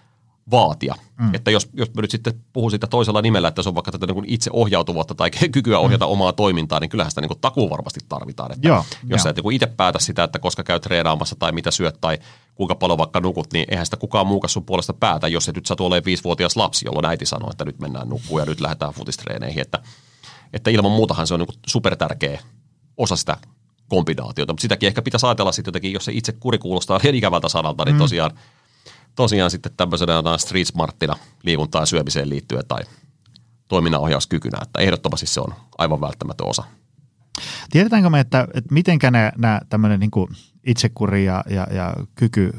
[0.50, 0.94] vaatia.
[1.18, 1.34] Mm.
[1.34, 4.06] Että jos, jos mä nyt sitten puhun siitä toisella nimellä, että se on vaikka tätä
[4.06, 6.12] niin itse ohjautuvuutta tai kykyä ohjata mm.
[6.12, 8.52] omaa toimintaa, niin kyllähän sitä niin takuu varmasti tarvitaan.
[8.52, 9.18] Että Joo, jos jo.
[9.18, 12.18] sä et niin itse päätä sitä, että koska käy treenaamassa tai mitä syöt tai
[12.54, 15.66] kuinka paljon vaikka nukut, niin eihän sitä kukaan muukas sun puolesta päätä, jos se nyt
[15.66, 19.62] satu olemaan viisivuotias lapsi, jolloin äiti sanoo, että nyt mennään nukkuun ja nyt lähdetään futistreeneihin.
[19.62, 19.78] Että,
[20.52, 22.40] että ilman muutahan se on niin super tärkeä
[22.96, 23.36] osa sitä
[23.88, 27.48] kombinaatiota, mutta sitäkin ehkä pitäisi ajatella sitten jotenkin, jos se itse kuri kuulostaa liian ikävältä
[27.48, 27.98] sanalta, niin mm.
[27.98, 28.30] tosiaan–
[29.16, 32.82] tosiaan sitten tämmöisenä street smarttina liikuntaan ja syömiseen liittyen tai
[33.68, 36.64] toiminnanohjauskykynä, että ehdottomasti se on aivan välttämätön osa.
[37.70, 40.10] Tiedetäänkö me, että, että mitenkä nämä tämmöinen niin
[40.66, 42.52] itsekuri ja, ja, ja kyky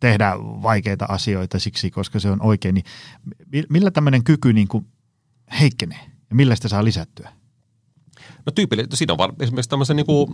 [0.00, 2.84] tehdä vaikeita asioita siksi, koska se on oikein, niin
[3.68, 4.86] millä tämmöinen kyky niin kuin
[5.60, 7.32] heikkenee ja millä sitä saa lisättyä?
[8.46, 10.30] No tyypillisesti, siinä on var, esimerkiksi tämmöisen niin kuin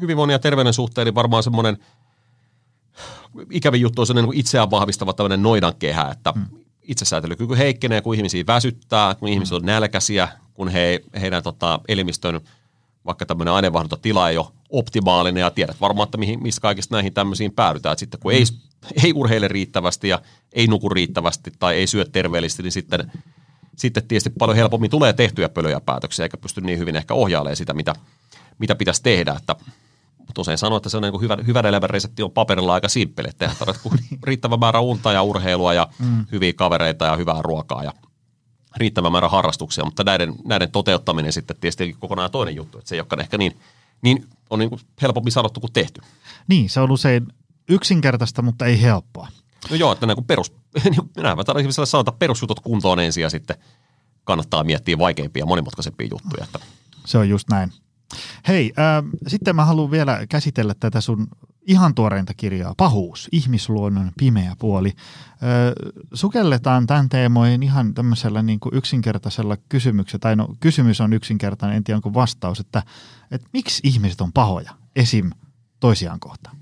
[0.00, 1.78] hyvinvoinnin ja terveyden suhteen niin varmaan semmoinen–
[3.50, 6.44] ikävin juttu on sellainen niin itseään vahvistava tämmöinen noidan kehä, että mm.
[6.82, 12.40] itsesäätelykyky heikkenee, kun ihmisiä väsyttää, kun ihmiset on nälkäisiä, kun he, heidän tota, elimistön
[13.06, 17.52] vaikka tämmöinen aineenvaihduntotila ei ole optimaalinen ja tiedät varmaan, että mihin, mistä kaikista näihin tämmöisiin
[17.52, 17.92] päädytään.
[17.92, 18.36] Että sitten kun mm.
[18.36, 18.44] ei,
[19.04, 20.20] ei urheile riittävästi ja
[20.52, 23.12] ei nuku riittävästi tai ei syö terveellisesti, niin sitten,
[23.76, 27.74] sitten tietysti paljon helpommin tulee tehtyjä pölöjä päätöksiä eikä pysty niin hyvin ehkä ohjailemaan sitä,
[27.74, 27.94] mitä,
[28.58, 29.32] mitä pitäisi tehdä.
[29.32, 29.56] Että
[30.18, 33.28] mutta usein sanoo, että se on niin hyvä, hyvän elämän resepti on paperilla aika simppeli,
[33.28, 33.92] että tarvitset
[34.26, 36.26] riittävä määrä unta ja urheilua ja mm.
[36.32, 37.92] hyviä kavereita ja hyvää ruokaa ja
[38.76, 43.00] riittävä määrä harrastuksia, mutta näiden, näiden toteuttaminen sitten tietysti kokonaan toinen juttu, että se ei
[43.00, 43.58] olekaan ehkä niin,
[44.02, 46.00] niin on niin kuin helpompi sanottu kuin tehty.
[46.48, 47.26] Niin, se on usein
[47.68, 49.28] yksinkertaista, mutta ei helppoa.
[49.70, 50.52] No joo, että perus,
[50.84, 53.56] niin näin mä tarvitsen että perusjutut kuntoon ensin ja sitten
[54.24, 56.44] kannattaa miettiä vaikeimpia ja monimutkaisempia juttuja.
[56.44, 56.58] Että.
[57.04, 57.72] Se on just näin.
[58.48, 61.26] Hei, äh, sitten mä haluan vielä käsitellä tätä sun
[61.66, 64.88] ihan tuoreinta kirjaa, Pahuus, ihmisluonnon pimeä puoli.
[64.88, 71.76] Äh, sukelletaan tämän teemoihin ihan tämmöisellä niin kuin yksinkertaisella kysymyksellä, tai no kysymys on yksinkertainen,
[71.76, 72.82] en tiedä onko vastaus, että,
[73.30, 75.30] että miksi ihmiset on pahoja esim.
[75.80, 76.56] toisiaan kohtaan?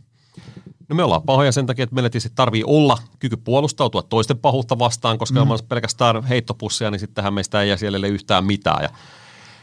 [0.93, 4.78] No me ollaan pahoja sen takia, että meillä tietysti tarvii olla kyky puolustautua toisten pahuutta
[4.78, 5.51] vastaan, koska mm.
[5.51, 8.82] on pelkästään heittopussia, niin sittenhän meistä ei jää siellä yhtään mitään.
[8.82, 8.88] Ja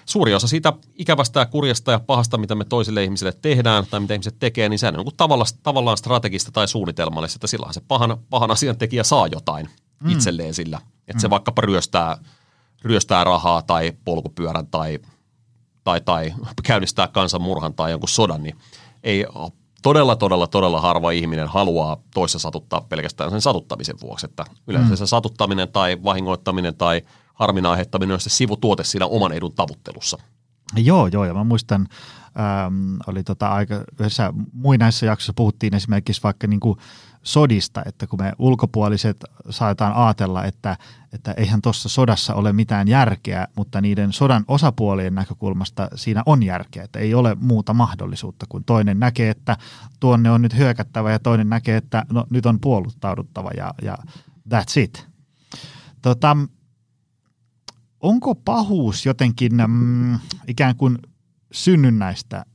[0.06, 4.14] suuri osa siitä ikävästä ja kurjasta ja pahasta, mitä me toisille ihmisille tehdään tai mitä
[4.14, 8.18] ihmiset tekee, niin se on niin tavallaan, tavallaan strategista tai suunnitelmallista, että silloin se pahan,
[8.30, 9.70] pahan asian tekijä saa jotain
[10.04, 10.10] mm.
[10.10, 10.78] itselleen sillä.
[11.08, 11.20] Että mm.
[11.20, 12.18] se vaikkapa ryöstää,
[12.82, 15.00] ryöstää rahaa tai polkupyörän tai,
[15.84, 16.32] tai, tai
[16.64, 18.56] käynnistää kansanmurhan tai jonkun sodan, niin
[19.04, 19.26] ei
[19.82, 24.26] todella, todella, todella harva ihminen haluaa toissa satuttaa pelkästään sen satuttamisen vuoksi.
[24.26, 24.98] Että yleensä mm.
[24.98, 27.02] se satuttaminen tai vahingoittaminen tai
[27.34, 30.18] harmin aiheuttaminen on se sivutuote siinä oman edun tavuttelussa.
[30.76, 31.88] Joo, joo, ja mä muistan,
[32.40, 36.80] ähm, oli tota aika, yhdessä muinaisessa jaksossa puhuttiin esimerkiksi vaikka niin kuin
[37.24, 39.18] sodista, että kun me ulkopuoliset
[39.50, 40.78] saataan ajatella, että,
[41.14, 46.84] että eihän tuossa sodassa ole mitään järkeä, mutta niiden sodan osapuolien näkökulmasta siinä on järkeä,
[46.84, 49.58] että ei ole muuta mahdollisuutta, kun toinen näkee, että
[50.00, 53.98] tuonne on nyt hyökättävä ja toinen näkee, että no, nyt on puolustauduttava ja, ja
[54.50, 55.08] that's it.
[56.02, 56.38] Tota,
[58.00, 60.98] onko pahuus jotenkin mm, ikään kuin
[61.52, 62.46] synnynnäistä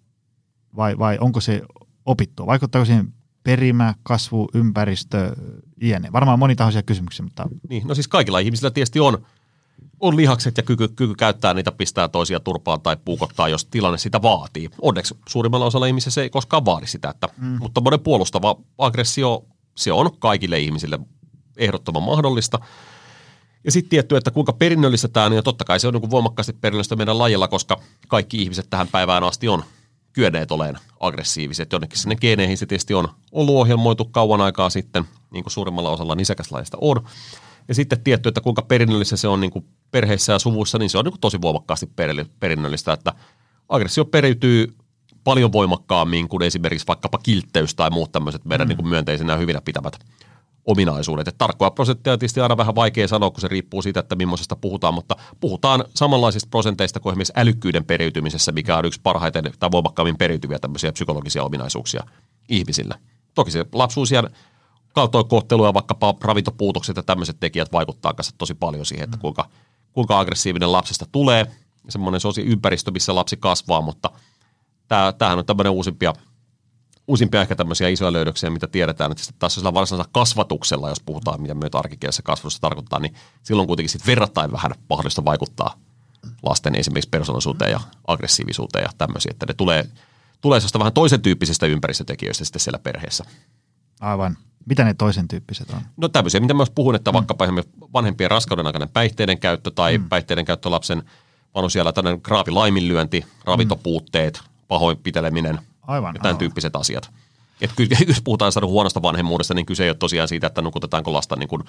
[0.77, 1.63] vai, vai onko se
[2.07, 2.47] opittua?
[2.47, 3.15] Vaikuttaako siihen
[3.45, 5.37] perimä, kasvu, ympäristö,
[5.83, 6.13] iene?
[6.13, 7.49] Varmaan monitahoisia kysymyksiä, mutta...
[7.69, 9.27] Niin, no siis kaikilla ihmisillä tietysti on,
[10.01, 14.23] on lihakset ja kyky, kyky käyttää niitä, pistää toisia turpaan tai puukottaa, jos tilanne sitä
[14.23, 14.71] vaatii.
[14.83, 17.57] Onneksi suurimmalla osalla ihmisistä se ei koskaan vaadi sitä, että, mm.
[17.61, 19.45] mutta monen puolustava aggressio,
[19.77, 20.99] se on kaikille ihmisille
[21.57, 22.59] ehdottoman mahdollista.
[23.65, 26.53] Ja sitten tietty, että kuinka perinnöllistä tämä on, ja totta kai se on niin voimakkaasti
[26.53, 29.65] perinnöllistä meidän lajilla, koska kaikki ihmiset tähän päivään asti on
[30.15, 31.73] kyenneet olemaan aggressiiviset.
[31.73, 36.15] Jonnekin sinne geeneihin se tietysti on ollut ohjelmoitu kauan aikaa sitten, niin kuin suurimmalla osalla
[36.15, 37.05] nisäkäslajista on.
[37.69, 40.99] Ja sitten tietty, että kuinka perinnöllistä se on niin kuin perheissä ja suvuissa, niin se
[40.99, 41.91] on niin kuin tosi voimakkaasti
[42.41, 43.13] perinnöllistä, että
[43.69, 44.75] aggressio periytyy
[45.25, 48.69] paljon voimakkaammin kuin esimerkiksi vaikkapa kiltteys tai muut tämmöiset meidän mm.
[48.69, 49.99] niin kuin myönteisenä ja hyvinä pitävät
[50.67, 51.29] ominaisuudet.
[51.29, 54.95] Et tarkkoja prosentteja tietysti aina vähän vaikea sanoa, kun se riippuu siitä, että millaisesta puhutaan,
[54.95, 60.59] mutta puhutaan samanlaisista prosenteista kuin esimerkiksi älykkyyden periytymisessä, mikä on yksi parhaiten tai voimakkaammin periytyviä
[60.59, 62.05] tämmöisiä psykologisia ominaisuuksia
[62.49, 62.99] ihmisillä.
[63.35, 64.31] Toki se lapsuusien
[64.93, 69.49] kaltoinkohtelu ja vaikkapa ravintopuutokset ja tämmöiset tekijät vaikuttaa kanssa tosi paljon siihen, että kuinka,
[69.93, 71.47] kuinka aggressiivinen lapsesta tulee.
[71.89, 74.11] Semmoinen se on ympäristö, missä lapsi kasvaa, mutta
[75.19, 76.13] tämähän on tämmöinen uusimpia–
[77.07, 81.43] uusimpia ehkä tämmöisiä isoja löydöksiä, mitä tiedetään, että sitten taas sillä varsinaisella kasvatuksella, jos puhutaan,
[81.43, 85.75] mitä myötä arkikielessä kasvatusta tarkoittaa, niin silloin kuitenkin sitten verrattain vähän mahdollista vaikuttaa
[86.43, 89.89] lasten esimerkiksi persoonallisuuteen ja aggressiivisuuteen ja tämmöisiä, että ne tulee,
[90.41, 93.25] tulee vähän toisen tyyppisistä ympäristötekijöistä sitten siellä perheessä.
[94.01, 94.37] Aivan.
[94.67, 95.81] Mitä ne toisen tyyppiset on?
[95.97, 97.15] No tämmöisiä, mitä myös puhun, että mm.
[97.15, 97.47] vaikkapa
[97.93, 100.09] vanhempien raskauden aikainen päihteiden käyttö tai mm.
[100.09, 101.03] päihteiden käyttö lapsen
[101.69, 106.39] siellä tämmöinen graavi laiminlyönti, ravintopuutteet, pahoinpiteleminen– Aivan, ja tämän aivan.
[106.39, 107.11] tyyppiset asiat.
[107.61, 107.71] Et
[108.09, 111.63] jos puhutaan huonosta vanhemmuudesta, niin kyse ei ole tosiaan siitä, että nukutetaanko lasta niin kuin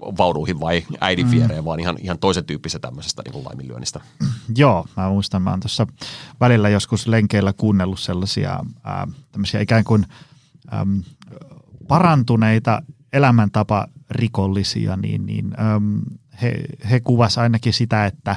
[0.00, 1.30] vaunuihin vai äidin mm.
[1.30, 1.64] viereen, mm.
[1.64, 4.00] vaan ihan, ihan toisen tyyppisestä tämmöisestä niin kuin laiminlyönnistä.
[4.56, 5.86] Joo, mä muistan, mä oon tuossa
[6.40, 10.06] välillä joskus lenkeillä kuunnellut sellaisia ää, tämmöisiä ikään kuin
[10.72, 11.02] äm,
[11.88, 12.82] parantuneita
[13.12, 16.00] elämäntapa rikollisia, niin, niin äm,
[16.42, 16.54] he,
[16.90, 18.36] he kuvas ainakin sitä, että,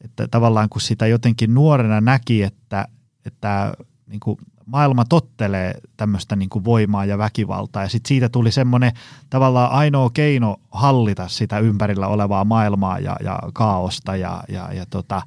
[0.00, 2.88] että tavallaan kun sitä jotenkin nuorena näki, että,
[3.26, 3.74] että
[4.06, 8.92] niin kuin maailma tottelee tämmöistä niin kuin voimaa ja väkivaltaa ja sitten siitä tuli semmoinen
[9.30, 15.22] tavallaan ainoa keino hallita sitä ympärillä olevaa maailmaa ja, ja kaaosta ja, ja, ja tota,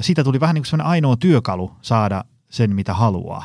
[0.00, 3.44] siitä tuli vähän niin kuin semmoinen ainoa työkalu saada sen, mitä haluaa.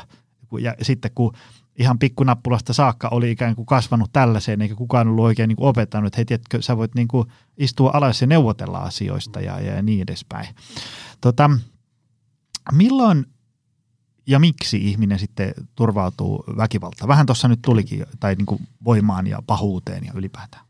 [0.60, 1.34] Ja sitten kun
[1.76, 6.06] ihan pikkunappulasta saakka oli ikään kuin kasvanut tällaiseen, eikä kukaan ollut oikein niin kuin opettanut,
[6.06, 10.02] että hei, tiedätkö, sä voit niin kuin istua alas ja neuvotella asioista ja, ja niin
[10.02, 10.54] edespäin.
[11.20, 11.50] Tota,
[12.72, 13.26] milloin
[14.26, 17.08] ja miksi ihminen sitten turvautuu väkivaltaan?
[17.08, 20.64] Vähän tuossa nyt tulikin, tai niin kuin voimaan ja pahuuteen ja ylipäätään.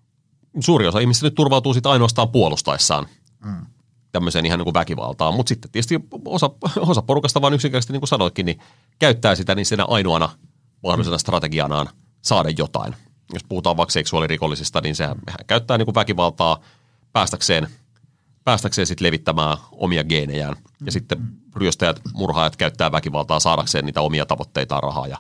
[0.61, 3.07] Suuri osa ihmisistä nyt turvautuu sitten ainoastaan puolustaessaan
[3.45, 3.67] mm.
[4.13, 8.09] tämmöiseen ihan niin kuin väkivaltaan, mutta sitten tietysti osa, osa porukasta vaan yksinkertaisesti, niin kuin
[8.09, 8.59] sanoitkin, niin
[8.99, 10.29] käyttää sitä niin siinä ainoana
[10.83, 11.21] mahdollisena mm.
[11.21, 11.89] strategianaan
[12.23, 12.95] saada jotain.
[13.33, 16.61] Jos puhutaan vaikka seksuaalirikollisista, niin sehän käyttää niin kuin väkivaltaa
[17.13, 17.69] päästäkseen,
[18.45, 20.57] päästäkseen sitten levittämään omia geenejään.
[20.87, 21.19] Ja sitten
[21.57, 25.19] ryöstäjät, murhaajat käyttää väkivaltaa saadakseen niitä omia tavoitteitaan rahaa ja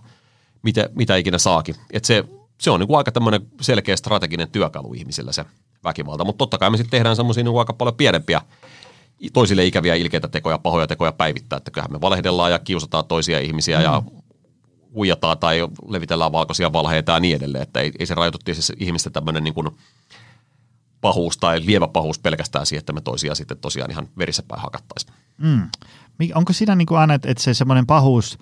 [0.62, 1.74] mitä, mitä ikinä saakin.
[1.90, 2.24] Et se,
[2.60, 5.44] se on niinku aika tämmöinen selkeä strateginen työkalu ihmisillä se
[5.84, 8.40] väkivalta, mutta totta kai me sitten tehdään semmoisia niinku aika paljon pienempiä
[9.32, 13.78] toisille ikäviä ilkeitä tekoja, pahoja tekoja päivittää, että kyllähän me valehdellaan ja kiusataan toisia ihmisiä
[13.78, 13.84] mm.
[13.84, 14.02] ja
[14.94, 19.12] huijataan tai levitellään valkoisia valheita ja niin edelleen, että ei, ei se rajoitu tietysti ihmisten
[19.12, 19.68] tämmöinen niin kuin
[21.04, 25.14] pahuus tai lievä pahuus pelkästään siihen, että me toisia sitten tosiaan ihan verissä päin hakattaisiin.
[25.38, 25.68] Mm
[26.34, 28.38] onko siinä niin kuin aina, että se semmoinen pahuus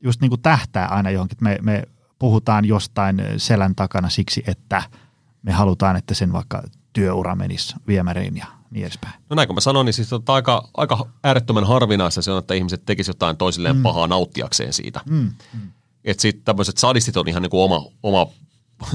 [0.00, 1.82] just niin kuin tähtää aina johonkin, että me, me
[2.18, 4.82] puhutaan jostain selän takana siksi, että
[5.42, 9.14] me halutaan, että sen vaikka työura menisi viemäriin ja niin edespäin.
[9.30, 12.54] No näin kun mä sanoin, niin siis tota aika, aika äärettömän harvinaista se on, että
[12.54, 13.82] ihmiset tekisivät jotain toisilleen mm.
[13.82, 15.00] pahaa nauttiakseen siitä.
[15.10, 15.32] Mm.
[15.54, 15.72] Mm.
[16.04, 18.26] Että sitten tämmöiset sadistit on ihan niin kuin oma, oma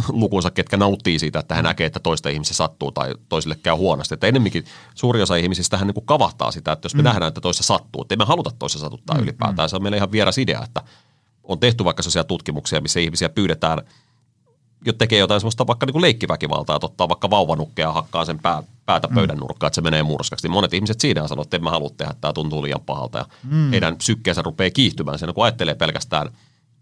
[0.09, 4.13] lukunsa, ketkä nauttii siitä, että hän näkee, että toista ihmisiä sattuu tai toisille käy huonosti.
[4.13, 4.65] Että enemmänkin
[4.95, 7.05] suuri osa ihmisistä hän niin kavahtaa sitä, että jos me mm.
[7.05, 9.23] nähdään, että toista sattuu, että ei me haluta toista satuttaa mm.
[9.23, 9.69] ylipäätään.
[9.69, 10.81] Se on meille ihan vieras idea, että
[11.43, 13.81] on tehty vaikka sellaisia tutkimuksia, missä ihmisiä pyydetään,
[14.85, 18.39] jo tekee jotain sellaista vaikka niin kuin leikkiväkivaltaa, että ottaa vaikka vauvanukkeja ja hakkaa sen
[18.39, 19.15] pää, päätä mm.
[19.15, 20.47] pöydän nurkkaan, että se menee murskaksi.
[20.47, 23.25] Niin monet ihmiset siinä sanoo, että en mä halua tehdä, tämä tuntuu liian pahalta ja
[23.43, 23.71] mm.
[23.71, 26.29] heidän sykkeensä rupeaa kiihtymään sen, kun ajattelee pelkästään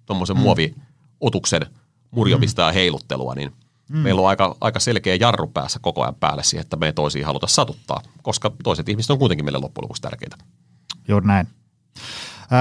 [0.05, 0.41] tuommoisen mm.
[0.41, 1.65] muoviotuksen–
[2.11, 2.67] murjomista mm.
[2.67, 3.51] ja heiluttelua, niin
[3.89, 3.97] mm.
[3.97, 7.25] meillä on aika, aika selkeä jarru päässä koko ajan päälle siihen, että me ei toisiin
[7.25, 10.37] haluta satuttaa, koska toiset ihmiset on kuitenkin meille loppujen lopuksi tärkeitä.
[11.07, 11.47] Juuri näin.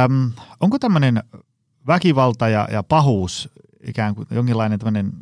[0.05, 1.23] Öm, onko tämmöinen
[1.87, 3.49] väkivalta ja, ja pahuus
[3.87, 5.13] ikään kuin jonkinlainen tämmöinen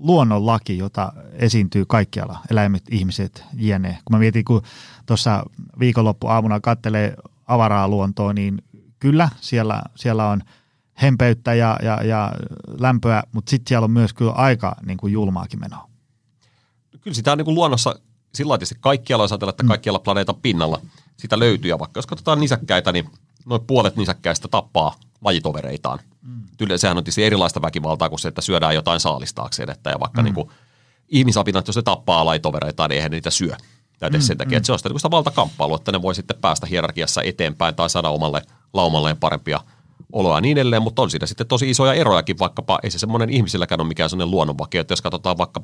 [0.00, 3.98] luonnonlaki, jota esiintyy kaikkialla, eläimet, ihmiset, jne.
[4.04, 4.62] Kun mä mietin, kun
[5.06, 5.42] tuossa
[5.78, 8.62] viikonloppuaamuna kattelee avaraa luontoa, niin
[8.98, 10.42] kyllä siellä, siellä on
[11.02, 12.32] hempeyttä ja, ja, ja
[12.78, 15.88] lämpöä, mutta sitten siellä on myös kyllä aika niin kuin julmaakin menoa.
[17.00, 17.98] Kyllä sitä on niin kuin luonnossa
[18.34, 19.68] sillä tietysti kaikkialla, jos ajatellaan, että mm.
[19.68, 20.80] kaikkialla planeetan pinnalla
[21.16, 21.68] sitä löytyy.
[21.68, 23.10] Ja vaikka jos katsotaan nisäkkäitä, niin
[23.46, 24.94] noin puolet nisäkkäistä tappaa
[25.24, 25.98] lajitovereitaan.
[26.22, 26.42] Mm.
[26.76, 29.70] Sehän on tietysti erilaista väkivaltaa kuin se, että syödään jotain saalistaakseen.
[29.70, 30.24] Että ja vaikka mm.
[30.24, 30.50] niin kuin,
[31.08, 33.56] ihmisapinat, jos se tappaa lajitovereitaan, niin eihän niitä syö.
[33.98, 34.56] Tai mm, sen takia, mm.
[34.56, 37.90] että se on sitä, niin sitä valtakamppailua, että ne voi sitten päästä hierarkiassa eteenpäin tai
[37.90, 38.42] saada omalle
[38.72, 39.60] laumalleen parempia
[40.12, 43.30] oloa ja niin edelleen, mutta on siinä sitten tosi isoja erojakin, vaikkapa ei se semmoinen
[43.30, 45.62] ihmisilläkään ole mikään sellainen luonnonvakio, että jos katsotaan vaikka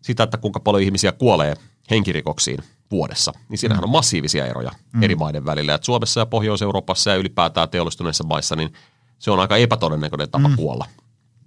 [0.00, 1.56] sitä, että kuinka paljon ihmisiä kuolee
[1.90, 2.58] henkirikoksiin
[2.90, 3.84] vuodessa, niin siinähän mm.
[3.84, 5.02] on massiivisia eroja mm.
[5.02, 5.74] eri maiden välillä.
[5.74, 8.72] Et Suomessa ja Pohjois-Euroopassa ja ylipäätään teollistuneissa maissa, niin
[9.18, 10.56] se on aika epätodennäköinen tapa mm.
[10.56, 10.86] kuolla.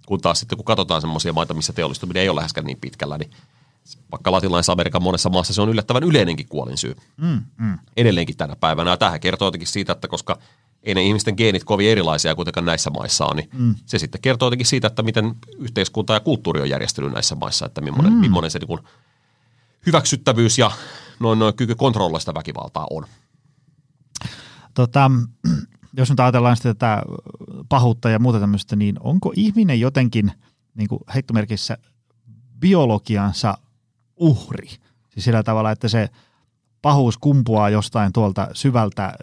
[0.06, 3.30] Kun taas sitten kun katsotaan semmoisia maita, missä teollistuminen ei ole läheskään niin pitkällä, niin
[4.12, 6.96] vaikka latinalaisen Amerikan monessa maassa se on yllättävän yleinenkin kuolinsyy.
[7.16, 7.78] Mm, mm.
[7.96, 8.90] Edelleenkin tänä päivänä.
[8.90, 10.38] Ja tähän kertoo jotenkin siitä, että koska
[10.82, 13.74] ei ne ihmisten geenit kovin erilaisia kuitenkaan näissä maissa on, niin mm.
[13.86, 17.80] se sitten kertoo jotenkin siitä, että miten yhteiskunta ja kulttuuri on järjestynyt näissä maissa, että
[17.80, 18.18] millainen, mm.
[18.18, 18.80] millainen se niin kuin
[19.86, 20.70] hyväksyttävyys ja
[21.20, 23.06] noin, noin kyky kontrolloida sitä väkivaltaa on.
[24.74, 25.10] Tota,
[25.96, 27.02] jos nyt ajatellaan sitä tätä
[27.68, 30.32] pahuutta ja muuta tämmöistä, niin onko ihminen jotenkin
[30.74, 31.78] niin kuin heittomerkissä
[32.60, 33.58] biologiansa
[34.16, 34.68] uhri?
[35.08, 36.08] Siis sillä tavalla, että se
[36.82, 39.14] pahuus kumpuaa jostain tuolta syvältä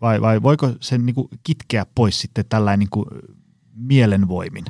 [0.00, 3.06] vai, vai voiko sen niin kuin kitkeä pois sitten tällainen niin kuin
[3.74, 4.64] mielenvoimin?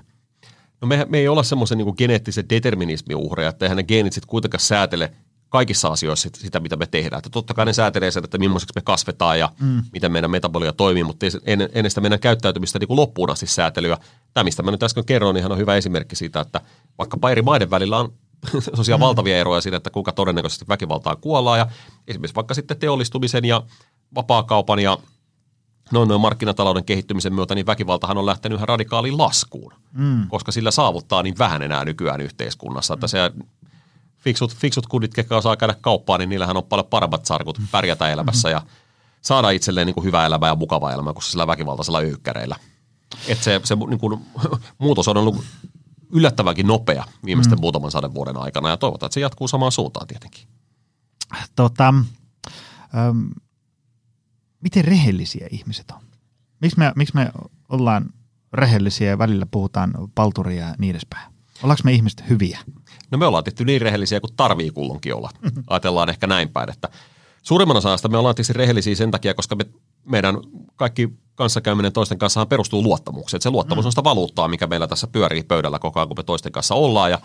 [0.81, 4.29] No me, me ei olla semmoisen niin geneettisen determinismin uhreja, että eihän ne geenit sitten
[4.29, 5.13] kuitenkaan säätele
[5.49, 7.19] kaikissa asioissa sitä, mitä me tehdään.
[7.19, 9.83] Että totta kai ne säätelee sen, että millaiseksi me kasvetaan ja mm.
[9.93, 13.99] miten meidän metabolia toimii, mutta ennen sitä meidän käyttäytymistä niin kuin loppuun asti säätelyä.
[14.35, 16.61] Tämä, mistä mä nyt äsken kerroin, niin on hyvä esimerkki siitä, että
[16.99, 18.13] vaikka eri maiden välillä on
[18.77, 19.05] tosiaan mm.
[19.05, 21.67] valtavia eroja siinä, että kuinka todennäköisesti väkivaltaa kuollaan ja
[22.09, 23.63] esimerkiksi vaikka sitten teollistumisen ja
[24.15, 24.99] vapaakaupan ja
[25.93, 30.29] noin noin markkinatalouden kehittymisen myötä, niin väkivaltahan on lähtenyt ihan radikaaliin laskuun, mm.
[30.29, 33.19] koska sillä saavuttaa niin vähän enää nykyään yhteiskunnassa, että se
[34.19, 38.51] fiksut, fiksut kudit, ketkä osaa käydä kauppaan, niin niillähän on paljon paremmat sarkut pärjätä elämässä
[38.51, 38.63] ja
[39.21, 42.57] saada itselleen niin kuin hyvää elämää ja mukavaa elämää kuin sillä väkivaltaisella yykkäreillä.
[43.29, 44.27] Että se, se niin kuin,
[44.79, 45.45] muutos on ollut
[46.11, 47.61] yllättävänkin nopea viimeisten mm.
[47.61, 50.49] muutaman sadan vuoden aikana ja toivotaan, että se jatkuu samaan suuntaan tietenkin.
[51.57, 51.95] Tota,
[52.95, 53.27] ähm,
[54.61, 56.03] miten rehellisiä ihmiset on?
[56.61, 57.31] Miksi me, miksi me
[57.69, 58.11] ollaan
[58.53, 61.33] rehellisiä ja välillä puhutaan palturia ja niin edespäin?
[61.63, 62.59] Ollaanko me ihmiset hyviä?
[63.11, 65.31] No me ollaan tehty niin rehellisiä kuin tarvii kullonkin olla.
[65.71, 66.89] Ajatellaan ehkä näin päin, että
[67.43, 69.65] suurimman osan me ollaan tietysti rehellisiä sen takia, koska me,
[70.05, 70.37] meidän
[70.77, 73.43] kaikki kanssakäyminen toisten kanssa perustuu luottamukseen.
[73.43, 73.87] Se luottamus mm.
[73.87, 77.11] on sitä valuuttaa, mikä meillä tässä pyörii pöydällä koko ajan, kun me toisten kanssa ollaan.
[77.11, 77.19] Ja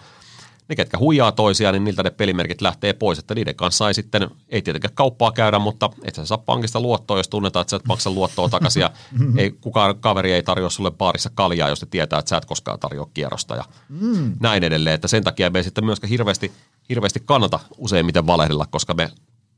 [0.70, 4.30] ne, ketkä huijaa toisiaan, niin niiltä ne pelimerkit lähtee pois, että niiden kanssa ei sitten,
[4.50, 7.86] ei tietenkään kauppaa käydä, mutta et sä saa pankista luottoa, jos tunnetaan, että sä et
[7.86, 8.92] maksa luottoa takaisin ja
[9.38, 12.80] ei, kukaan kaveri ei tarjoa sulle baarissa kaljaa, jos te tietää, että sä et koskaan
[12.80, 14.34] tarjoa kierrosta ja mm.
[14.40, 16.52] näin edelleen, että sen takia me ei sitten myöskään hirveästi,
[16.90, 19.12] hirveästi kannata useimmiten valehdella, koska me,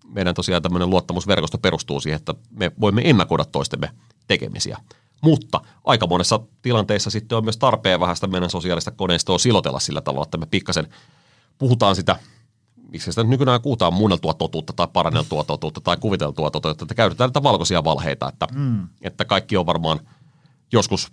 [0.07, 3.89] meidän tosiaan tämmöinen luottamusverkosto perustuu siihen, että me voimme ennakoida toistemme
[4.27, 4.77] tekemisiä.
[5.23, 10.01] Mutta aika monessa tilanteessa sitten on myös tarpeen vähän sitä meidän sosiaalista koneistoa silotella sillä
[10.01, 10.87] tavalla, että me pikkasen
[11.57, 12.15] puhutaan sitä,
[12.75, 17.43] miksi sitä nykyään puhutaan muunneltua totuutta tai paranneltua totuutta tai kuviteltua totuutta, että käytetään näitä
[17.43, 18.87] valkoisia valheita, että, mm.
[19.01, 19.99] että kaikki on varmaan
[20.71, 21.11] joskus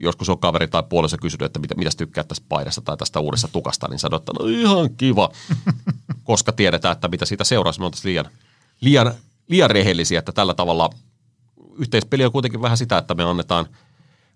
[0.00, 3.48] joskus on kaveri tai puoliso kysynyt, että mitä, mitä tykkää tästä paidasta tai tästä uudesta
[3.48, 5.30] tukasta, niin sanoo, että no ihan kiva,
[6.24, 7.80] koska tiedetään, että mitä siitä seuraisi.
[7.80, 8.28] Me oltaisiin liian,
[8.80, 9.14] liian,
[9.48, 10.90] liian rehellisiä, että tällä tavalla–
[11.78, 13.66] yhteispeli on kuitenkin vähän sitä, että me annetaan,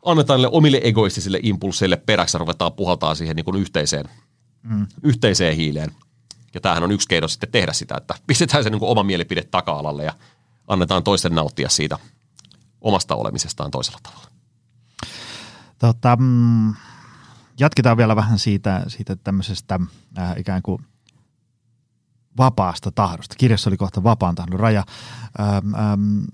[0.04, 4.04] annetaan niille omille egoistisille impulseille peräksi ja ruvetaan puhaltaa siihen niin kuin yhteiseen,
[4.62, 4.86] mm.
[5.02, 5.92] yhteiseen hiileen.
[6.54, 9.42] Ja tämähän on yksi keino sitten tehdä sitä, että pistetään se niin kuin oma mielipide
[9.42, 10.14] taka-alalle ja
[10.66, 11.98] annetaan toisten nauttia siitä
[12.80, 14.28] omasta olemisestaan toisella tavalla.
[15.78, 16.74] Tota, mm,
[17.60, 19.80] jatketaan vielä vähän siitä, siitä tämmöisestä
[20.18, 20.82] äh, ikään kuin
[22.38, 23.34] vapaasta tahdosta.
[23.38, 24.84] Kirjassa oli kohta vapaan tahdon raja.
[25.40, 26.24] Ähm, ähm,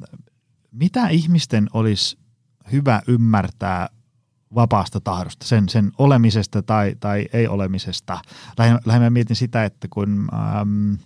[0.74, 2.18] mitä ihmisten olisi
[2.72, 3.88] hyvä ymmärtää
[4.54, 8.20] vapaasta tahdosta, sen, sen olemisesta tai, tai ei-olemisesta.
[8.84, 10.28] Lähinnä, mietin sitä, että kun
[10.60, 10.98] äm,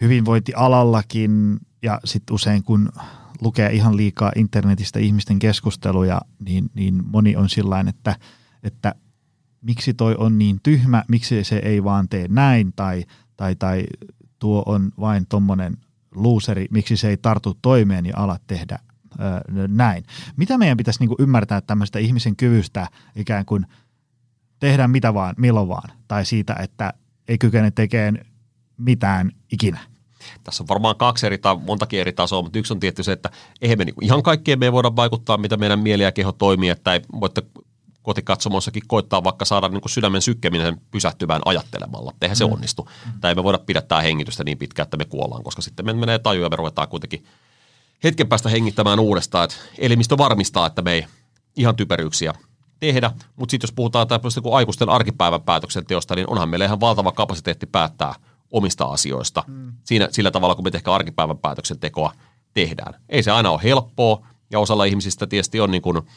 [0.00, 2.92] hyvinvointialallakin ja sitten usein kun
[3.40, 8.16] lukee ihan liikaa internetistä ihmisten keskusteluja, niin, niin moni on sillain, että,
[8.62, 8.94] että
[9.60, 13.04] miksi toi on niin tyhmä, miksi se ei vaan tee näin tai,
[13.36, 13.84] tai, tai
[14.38, 15.76] tuo on vain tommonen
[16.16, 18.78] luuseri, miksi se ei tartu toimeen ja ala tehdä
[19.12, 20.04] ö, näin.
[20.36, 23.66] Mitä meidän pitäisi niin kuin ymmärtää tämmöistä ihmisen kyvystä ikään kuin
[24.60, 26.92] tehdä mitä vaan, milloin vaan, tai siitä, että
[27.28, 28.18] ei kykene tekemään
[28.76, 29.80] mitään ikinä.
[30.44, 33.30] Tässä on varmaan kaksi eri, tai montakin eri tasoa, mutta yksi on tietty se, että
[33.62, 36.68] eihän me niinku ihan kaikkeen me ei voida vaikuttaa, mitä meidän mieli ja keho toimii,
[36.68, 37.42] että ei, voitte
[38.06, 42.12] kotikatsomossakin koittaa vaikka saada niin sydämen sykkeminen pysähtymään ajattelemalla.
[42.22, 42.52] Eihän se mm.
[42.52, 42.88] onnistu.
[43.06, 43.20] Mm.
[43.20, 46.42] Tai me voida pidättää hengitystä niin pitkään, että me kuollaan, koska sitten me menee taju
[46.42, 47.24] ja me ruvetaan kuitenkin
[48.04, 49.44] hetken päästä hengittämään uudestaan.
[49.44, 51.06] Että elimistö varmistaa, että me ei
[51.56, 52.34] ihan typeryyksiä
[52.80, 57.12] tehdä, mutta sitten jos puhutaan tämmöistä kuin aikuisten arkipäivän päätöksenteosta, niin onhan meillä ihan valtava
[57.12, 58.14] kapasiteetti päättää
[58.50, 59.72] omista asioista mm.
[59.84, 62.12] siinä, sillä tavalla, kun me ehkä arkipäivän päätöksentekoa
[62.54, 62.94] tehdään.
[63.08, 66.02] Ei se aina ole helppoa, ja osalla ihmisistä tietysti on niin kuin–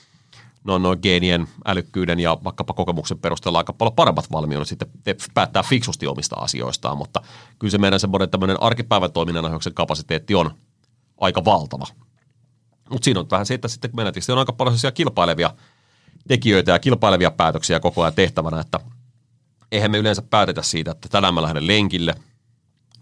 [0.69, 4.87] noin, noin geenien, älykkyyden ja vaikkapa kokemuksen perusteella aika paljon paremmat valmiudet sitten
[5.33, 7.21] päättää fiksusti omista asioistaan, mutta
[7.59, 10.51] kyllä se meidän semmoinen tämmöinen arkipäivän toiminnan ohjauksen kapasiteetti on
[11.17, 11.85] aika valtava.
[12.89, 15.53] Mutta siinä on vähän se, että sitten meillä tietysti on aika paljon kilpailevia
[16.27, 18.79] tekijöitä ja kilpailevia päätöksiä koko ajan tehtävänä, että
[19.71, 22.15] eihän me yleensä päätetä siitä, että tänään mä lähden lenkille,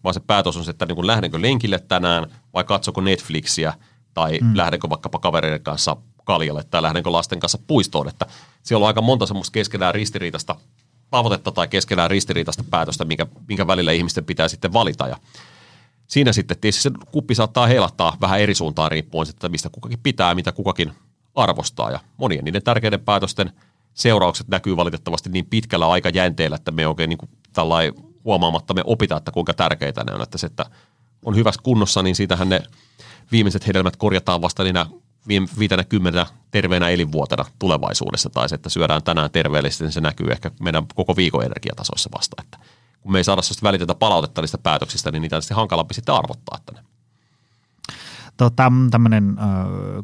[0.03, 3.73] vaan se päätös on se, että niin kun lähdenkö lenkille tänään vai katsoko Netflixiä
[4.13, 4.57] tai mm.
[4.57, 5.97] lähdenkö vaikkapa kavereiden kanssa
[6.27, 8.25] kaljalle tai lähdenkö lasten kanssa puistoon, että
[8.63, 10.55] siellä on aika monta semmoista keskenään ristiriitasta
[11.11, 15.07] tavoitetta tai keskenään ristiriitasta päätöstä, minkä, minkä välillä ihmisten pitää sitten valita.
[15.07, 15.17] Ja
[16.07, 20.35] siinä sitten tietysti se kuppi saattaa heilahtaa vähän eri suuntaan riippuen, että mistä kukakin pitää,
[20.35, 20.91] mitä kukakin
[21.35, 21.91] arvostaa.
[21.91, 23.51] Ja monien niiden tärkeiden päätösten
[23.93, 27.31] seuraukset näkyy valitettavasti niin pitkällä aikajänteellä, että me oikein niin kuin
[28.25, 30.65] huomaamatta me opita, että kuinka tärkeitä ne on, että se, että
[31.25, 32.63] on hyvässä kunnossa, niin siitähän ne
[33.31, 34.85] viimeiset hedelmät korjataan vasta niinä
[35.59, 40.51] viitenä kymmenenä terveenä elinvuotena tulevaisuudessa, tai se, että syödään tänään terveellisesti, niin se näkyy ehkä
[40.59, 42.35] meidän koko viikon energiatasoissa vasta.
[42.43, 42.57] Että
[43.01, 46.15] kun me ei saada sellaista välitetä palautetta niistä päätöksistä, niin niitä on sitten hankalampi sitten
[46.15, 46.57] arvottaa.
[46.57, 46.87] Että ne.
[48.37, 49.45] Tota, tämmöinen äh,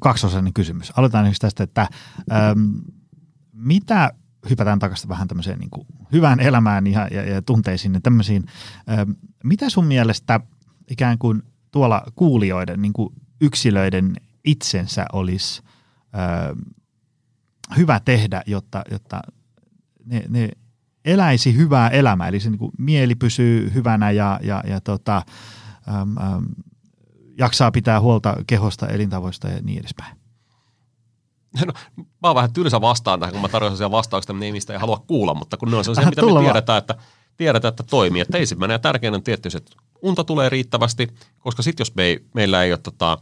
[0.02, 0.94] kaksosainen kysymys.
[0.96, 1.88] Aloitetaan nyt tästä, että
[2.32, 2.60] ähm,
[3.54, 4.12] mitä
[4.50, 8.46] hypätään takaisin vähän tämmöiseen niin kuin hyvään elämään ja, ja, ja tunteisiin ja tämmöisiin.
[8.90, 9.12] Ähm,
[9.44, 10.40] mitä sun mielestä
[10.90, 14.16] ikään kuin tuolla kuulijoiden, niin kuin yksilöiden
[14.46, 15.62] itsensä olisi
[16.16, 16.56] ö,
[17.78, 19.22] hyvä tehdä, jotta, jotta
[20.06, 20.50] ne, ne
[21.06, 25.22] eläisi hyvää elämää, eli se niin kuin mieli pysyy hyvänä ja, ja, ja tota,
[25.88, 26.46] äm, äm,
[27.38, 30.18] jaksaa pitää huolta kehosta, elintavoista ja niin edespäin.
[31.66, 34.80] No, mä oon vähän tylsä vastaan tähän, kun mä tarjoan sellaisia vastauksia, mitä ihmistä ei
[34.80, 36.96] halua kuulla, mutta kun ne on sellaisia, mitä me tiedetään, että,
[37.38, 38.22] tiedetään, että toimii.
[38.22, 39.72] Että ensimmäinen ja tärkein on tietysti, että
[40.02, 41.08] unta tulee riittävästi,
[41.40, 43.18] koska sitten jos me ei, meillä ei ole tota,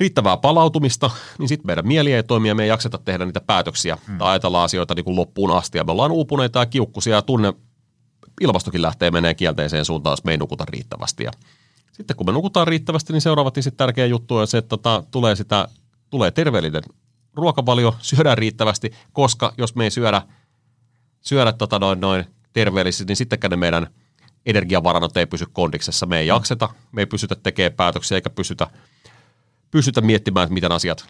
[0.00, 3.98] riittävää palautumista, niin sitten meidän mieli ei toimi ja me ei jakseta tehdä niitä päätöksiä
[4.06, 4.18] hmm.
[4.18, 5.78] tai ajatella asioita niin kuin loppuun asti.
[5.78, 7.52] Ja me ollaan uupuneita ja kiukkusia ja tunne,
[8.40, 11.24] ilmastokin lähtee menee kielteiseen suuntaan, jos me ei nukuta riittävästi.
[11.24, 11.30] Ja
[11.92, 15.04] sitten kun me nukutaan riittävästi, niin seuraavat niin sitten tärkeä juttu on se, että tota,
[15.10, 15.68] tulee, sitä,
[16.10, 16.82] tulee terveellinen
[17.34, 20.22] ruokavalio, syödään riittävästi, koska jos me ei syödä,
[21.20, 23.86] syödä tota noin, noin terveellisesti, niin sittenkään ne meidän
[24.46, 26.06] energiavarannot ei pysy kondiksessa.
[26.06, 28.66] Me ei jakseta, me ei pysytä tekemään päätöksiä eikä pysytä–
[29.70, 31.04] pystytä miettimään, että miten asiat,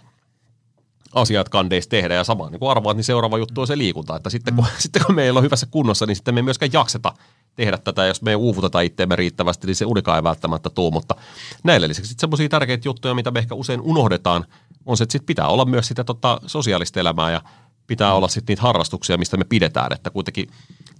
[1.14, 2.14] asiat kandeissa tehdä.
[2.14, 4.16] Ja sama niin kuin arvaat, niin seuraava juttu on se liikunta.
[4.16, 4.70] Että sitten kun, mm.
[4.78, 7.12] sitten kun meillä on hyvässä kunnossa, niin sitten me ei myöskään jakseta
[7.56, 8.06] tehdä tätä.
[8.06, 10.92] Jos me ei uuvuteta itteemme riittävästi, niin se unikaan ei välttämättä tule.
[10.92, 11.16] Mutta
[11.64, 14.46] näillä lisäksi sitten semmoisia tärkeitä juttuja, mitä me ehkä usein unohdetaan,
[14.86, 17.42] on se, että sit pitää olla myös sitä tota, sosiaalista elämää ja
[17.86, 18.16] pitää mm.
[18.16, 19.92] olla sitten niitä harrastuksia, mistä me pidetään.
[19.92, 20.50] Että kuitenkin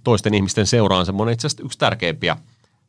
[0.03, 2.37] toisten ihmisten seura on semmoinen itse asiassa yksi tärkeimpiä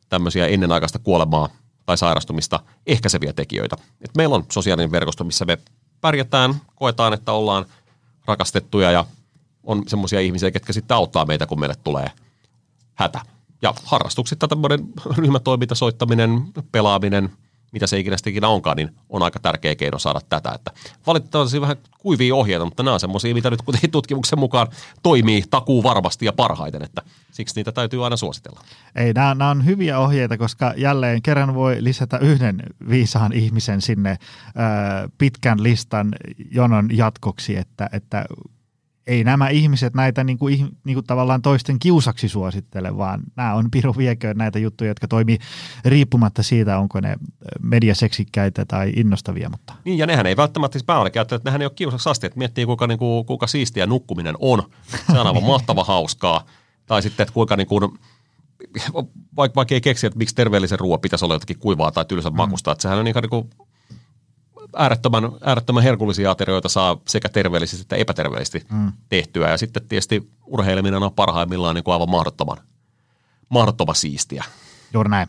[0.09, 1.49] tämmöisiä ennenaikaista kuolemaa
[1.85, 3.75] tai sairastumista ehkäiseviä tekijöitä.
[4.01, 5.57] Et meillä on sosiaalinen verkosto, missä me
[6.01, 7.65] pärjätään, koetaan, että ollaan
[8.25, 9.05] rakastettuja ja
[9.63, 12.11] on semmoisia ihmisiä, ketkä sitten auttaa meitä, kun meille tulee
[12.93, 13.21] hätä.
[13.61, 14.79] Ja harrastukset, tämmöinen
[15.17, 17.29] ryhmätoiminta, soittaminen, pelaaminen,
[17.73, 20.51] mitä se ikinä ikinä onkaan, niin on aika tärkeä keino saada tätä.
[20.51, 20.71] Että
[21.07, 24.67] valitettavasti vähän kuivia ohjeita, mutta nämä on semmoisia, mitä nyt kuitenkin tutkimuksen mukaan
[25.03, 27.01] toimii takuu varmasti ja parhaiten, että
[27.31, 28.59] siksi niitä täytyy aina suositella.
[28.95, 34.17] Ei, nämä, nämä on hyviä ohjeita, koska jälleen kerran voi lisätä yhden viisaan ihmisen sinne
[34.55, 36.15] ää, pitkän listan
[36.51, 38.25] jonon jatkoksi, että, että
[39.07, 43.71] ei nämä ihmiset näitä niin kuin, niin kuin tavallaan toisten kiusaksi suosittele, vaan nämä on
[43.71, 45.37] piru vieköön näitä juttuja, jotka toimii
[45.85, 47.15] riippumatta siitä, onko ne
[47.61, 49.49] mediaseksikkäitä tai innostavia.
[49.49, 49.73] Mutta.
[49.85, 52.65] Niin, ja nehän ei välttämättä siis päälle että nehän ei ole kiusaksi asti, että miettii
[52.65, 54.63] kuinka, niin kuin, kuinka siistiä nukkuminen on.
[55.11, 56.45] Se on aivan mahtava hauskaa.
[56.85, 57.99] Tai sitten, että kuinka niin kuin,
[59.35, 62.37] vaikka, vaikka ei keksi, että miksi terveellisen ruoan pitäisi olla jotakin kuivaa tai tylsän mm.
[62.37, 63.49] makusta, että sehän on niin kuin
[64.77, 68.91] äärettömän, äärettömän herkullisia aterioita saa sekä terveellisesti että epäterveellisesti mm.
[69.09, 69.49] tehtyä.
[69.49, 72.57] Ja sitten tietysti urheileminen on parhaimmillaan niin kuin aivan mahdottoman,
[73.49, 74.43] mahdottoman siistiä.
[74.93, 75.27] Juuri näin.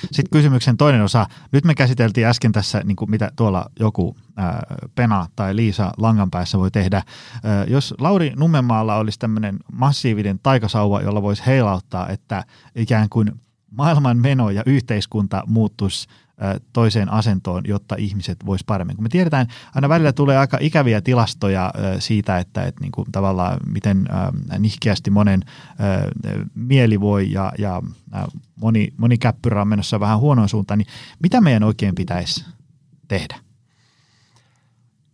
[0.00, 1.26] Sitten kysymyksen toinen osa.
[1.52, 4.16] Nyt me käsiteltiin äsken tässä, niin kuin mitä tuolla joku
[4.94, 7.02] Pena tai Liisa langan päässä voi tehdä.
[7.66, 13.32] Jos Lauri Nummenmaalla olisi tämmöinen massiivinen taikasauva, jolla voisi heilauttaa, että ikään kuin
[13.70, 16.08] maailman meno ja yhteiskunta muuttuisi
[16.72, 18.96] toiseen asentoon, jotta ihmiset vois paremmin.
[18.96, 23.60] Kun me tiedetään, aina välillä tulee aika ikäviä tilastoja siitä, että, että niin kuin tavallaan
[23.66, 24.08] miten
[24.58, 25.44] nihkeästi monen
[26.54, 27.82] mieli voi ja, ja
[28.56, 30.88] moni, moni käppyrä on menossa vähän huonoon suuntaan, niin
[31.22, 32.44] mitä meidän oikein pitäisi
[33.08, 33.36] tehdä?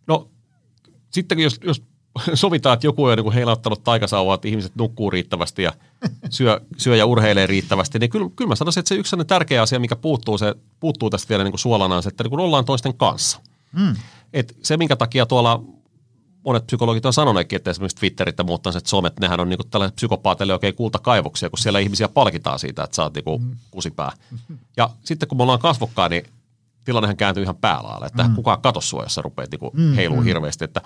[0.07, 0.31] No
[1.11, 1.90] sitten jos, jos
[2.35, 5.73] sovitaan, että joku on niin heilauttanut taikasauvaa, että ihmiset nukkuu riittävästi ja
[6.31, 9.81] syö, syö ja urheilee riittävästi, niin kyllä, kyllä mä sanoisin, että se yksi tärkeä asia,
[9.81, 12.65] mikä puuttuu, se, puuttuu tästä vielä niin kuin suolana, on se, että niin kuin ollaan
[12.65, 13.41] toisten kanssa.
[13.73, 13.97] Mm.
[14.33, 15.63] Et se, minkä takia tuolla
[16.45, 19.97] monet psykologit on sanoneetkin, että esimerkiksi Twitterit ja muut että somet, nehän on niin tällaisille
[19.97, 23.57] psykopaateille oikein kultakaivoksia, kun siellä ihmisiä palkitaan siitä, että sä oot niin mm.
[23.71, 24.13] kusipää.
[24.77, 26.25] Ja sitten kun me ollaan kasvokkaan, niin
[26.85, 28.35] tilannehan kääntyy ihan päälaalle, että mm.
[28.35, 30.25] kukaan katso sua, jos sä rupeat niin mm, heiluu mm.
[30.25, 30.81] hirveästi, että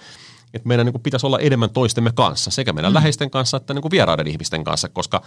[0.54, 2.94] että meidän niin kuin pitäisi olla enemmän toistemme kanssa, sekä meidän mm.
[2.94, 5.22] läheisten kanssa että niin kuin vieraiden ihmisten kanssa, koska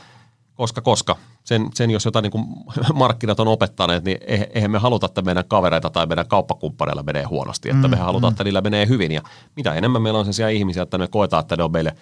[0.57, 2.45] koska, koska sen, sen jos jotain niin kuin
[2.93, 4.17] markkinat on opettaneet, niin
[4.53, 8.31] eihän me haluta, että meidän kavereita tai meidän kauppakumppaneilla menee huonosti, että mm, me halutaan,
[8.31, 8.33] mm.
[8.33, 9.21] että niillä menee hyvin ja
[9.55, 11.95] mitä enemmän meillä on sellaisia ihmisiä, että me koetaan, että ne on meille,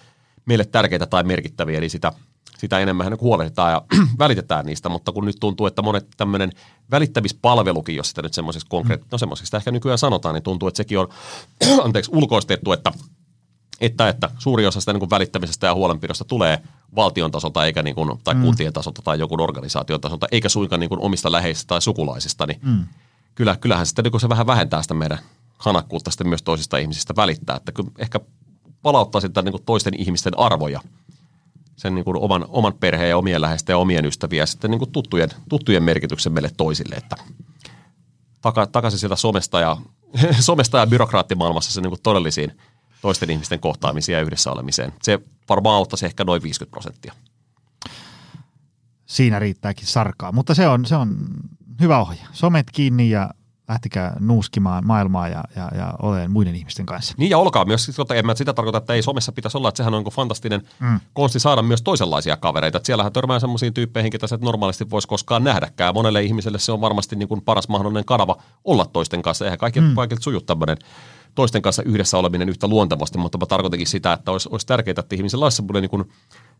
[0.46, 2.12] meille tärkeitä tai merkittäviä, niin sitä,
[2.58, 3.82] sitä enemmän niin huolehditaan ja
[4.18, 6.52] välitetään niistä, mutta kun nyt tuntuu, että monet tämmöinen
[6.90, 9.14] välittämispalvelukin, jos sitä nyt semmoisiksi konkreettisesti, mm.
[9.14, 11.08] no semmoisiksi ehkä nykyään sanotaan, niin tuntuu, että sekin on
[11.84, 12.92] anteeksi, ulkoistettu, että–
[13.80, 16.62] että, että suuri osa sitä niin kuin välittämisestä ja huolenpidosta tulee
[16.96, 18.42] valtion tasolta eikä niin kuin, tai mm.
[18.42, 22.60] kuntien tasolta tai joku organisaation tasolta, eikä suinkaan niin kuin omista läheisistä tai sukulaisista, niin
[22.62, 22.84] mm.
[23.34, 25.18] kyllä, kyllähän sitten niin se vähän vähentää sitä meidän
[25.58, 28.20] hanakkuutta sitten myös toisista ihmisistä välittää, että kyllä ehkä
[28.82, 30.80] palauttaa sitä niin kuin toisten ihmisten arvoja,
[31.76, 34.78] sen niin kuin oman, oman perheen ja omien läheisten ja omien ystäviä ja sitten niin
[34.78, 37.16] kuin tuttujen, tuttujen merkityksen meille toisille, että
[38.42, 39.76] taka, takaisin sieltä somesta ja,
[40.40, 42.52] somesta ja byrokraattimaailmassa se niin kuin todellisiin–
[43.00, 44.92] toisten ihmisten kohtaamisia ja yhdessä olemiseen.
[45.02, 45.18] Se
[45.48, 47.12] varmaan auttaisi ehkä noin 50 prosenttia.
[49.06, 51.16] Siinä riittääkin sarkaa, mutta se on, se on
[51.80, 52.20] hyvä ohje.
[52.32, 53.30] Somet kiinni ja
[53.68, 57.14] lähtikää nuuskimaan maailmaa ja, ja, ja olen muiden ihmisten kanssa.
[57.16, 59.76] Niin ja olkaa myös, siis, en mä sitä tarkoita, että ei somessa pitäisi olla, että
[59.76, 61.00] sehän on niin fantastinen mm.
[61.12, 62.78] konsti saada myös toisenlaisia kavereita.
[62.78, 65.94] Että siellähän törmää sellaisiin tyyppeihin, ketä sä normaalisti voisi koskaan nähdäkään.
[65.94, 69.44] Monelle ihmiselle se on varmasti niin kuin paras mahdollinen kanava olla toisten kanssa.
[69.44, 69.94] Eihän kaikki, mm.
[69.94, 70.76] kaikilta suju tämmöinen
[71.36, 75.16] toisten kanssa yhdessä oleminen yhtä luontevasti, mutta mä tarkoitinkin sitä, että olisi, olisi tärkeää, että
[75.16, 76.12] ihmisellä olisi semmoinen niin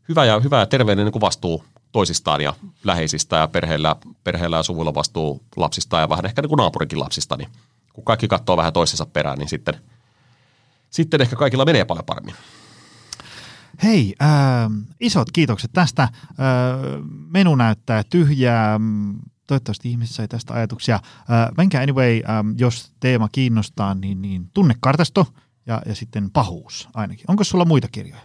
[0.09, 2.55] hyvä ja, hyvä ja terveellinen niin vastuu toisistaan ja
[2.85, 7.37] läheisistä ja perheellä, perheellä ja suvulla vastuu lapsista ja vähän ehkä niin kuin naapurikin lapsista,
[7.37, 7.49] niin
[7.93, 9.75] kun kaikki katsoo vähän toisensa perään, niin sitten,
[10.91, 12.35] sitten ehkä kaikilla menee paljon paremmin.
[13.83, 14.29] Hei, äh,
[15.01, 16.03] isot kiitokset tästä.
[16.03, 16.11] Äh,
[17.31, 18.81] menu näyttää tyhjää
[19.47, 20.95] toivottavasti ihmiset sai tästä ajatuksia.
[20.95, 25.27] Äh, menkää anyway, ähm, jos teema kiinnostaa, niin, niin tunnekartasto
[25.67, 27.25] ja, ja sitten pahuus ainakin.
[27.29, 28.23] Onko sulla muita kirjoja?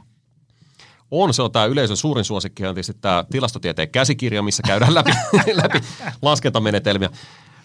[1.12, 5.12] On, se on tämä yleisön suurin suosikki, on tietysti tämä tilastotieteen käsikirja, missä käydään läpi,
[5.64, 5.82] läpi
[6.22, 7.10] laskentamenetelmiä.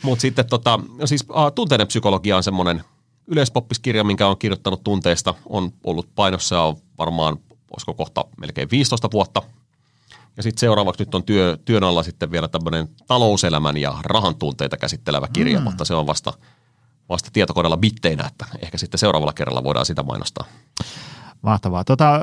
[0.02, 2.82] Mutta sitten tota, siis uh, tunteiden psykologia on semmoinen
[3.26, 7.36] yleispoppiskirja, minkä on kirjoittanut tunteista, on ollut painossa on varmaan,
[7.70, 9.42] olisiko kohta melkein 15 vuotta
[10.36, 14.76] ja sitten seuraavaksi nyt on työ, työn alla sitten vielä tämmöinen talouselämän ja rahan tunteita
[14.76, 15.64] käsittelevä kirja, mm.
[15.64, 16.32] mutta se on vasta,
[17.08, 20.46] vasta tietokoneella bitteinä, että ehkä sitten seuraavalla kerralla voidaan sitä mainostaa.
[21.42, 21.84] Mahtavaa.
[21.84, 22.20] Tota,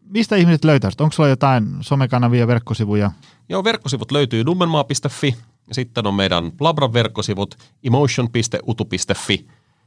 [0.00, 1.00] mistä ihmiset löytävät?
[1.00, 3.10] Onko sulla jotain somekanavia, verkkosivuja?
[3.48, 5.36] Joo, verkkosivut löytyy nummenmaa.fi
[5.68, 9.46] ja sitten on meidän Labran verkkosivut emotion.utu.fi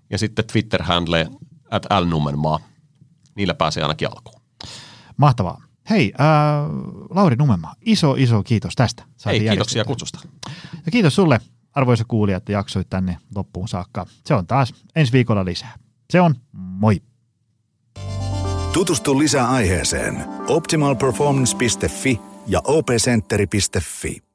[0.09, 1.29] ja sitten Twitter-handle
[1.71, 2.59] at lnummenmaa.
[3.35, 4.41] Niillä pääsee ainakin alkuun.
[5.17, 5.70] Mahtavaa.
[5.89, 6.25] Hei, äh,
[7.09, 9.03] Lauri Numema, iso iso kiitos tästä.
[9.25, 10.19] Hei, kiitoksia kutsusta.
[10.85, 11.39] Ja kiitos sulle,
[11.73, 14.05] arvoisa kuulija, että jaksoit tänne loppuun saakka.
[14.25, 15.73] Se on taas ensi viikolla lisää.
[16.09, 17.01] Se on moi.
[18.73, 24.30] Tutustu lisää aiheeseen optimalperformance.fi ja opcenteri.fi.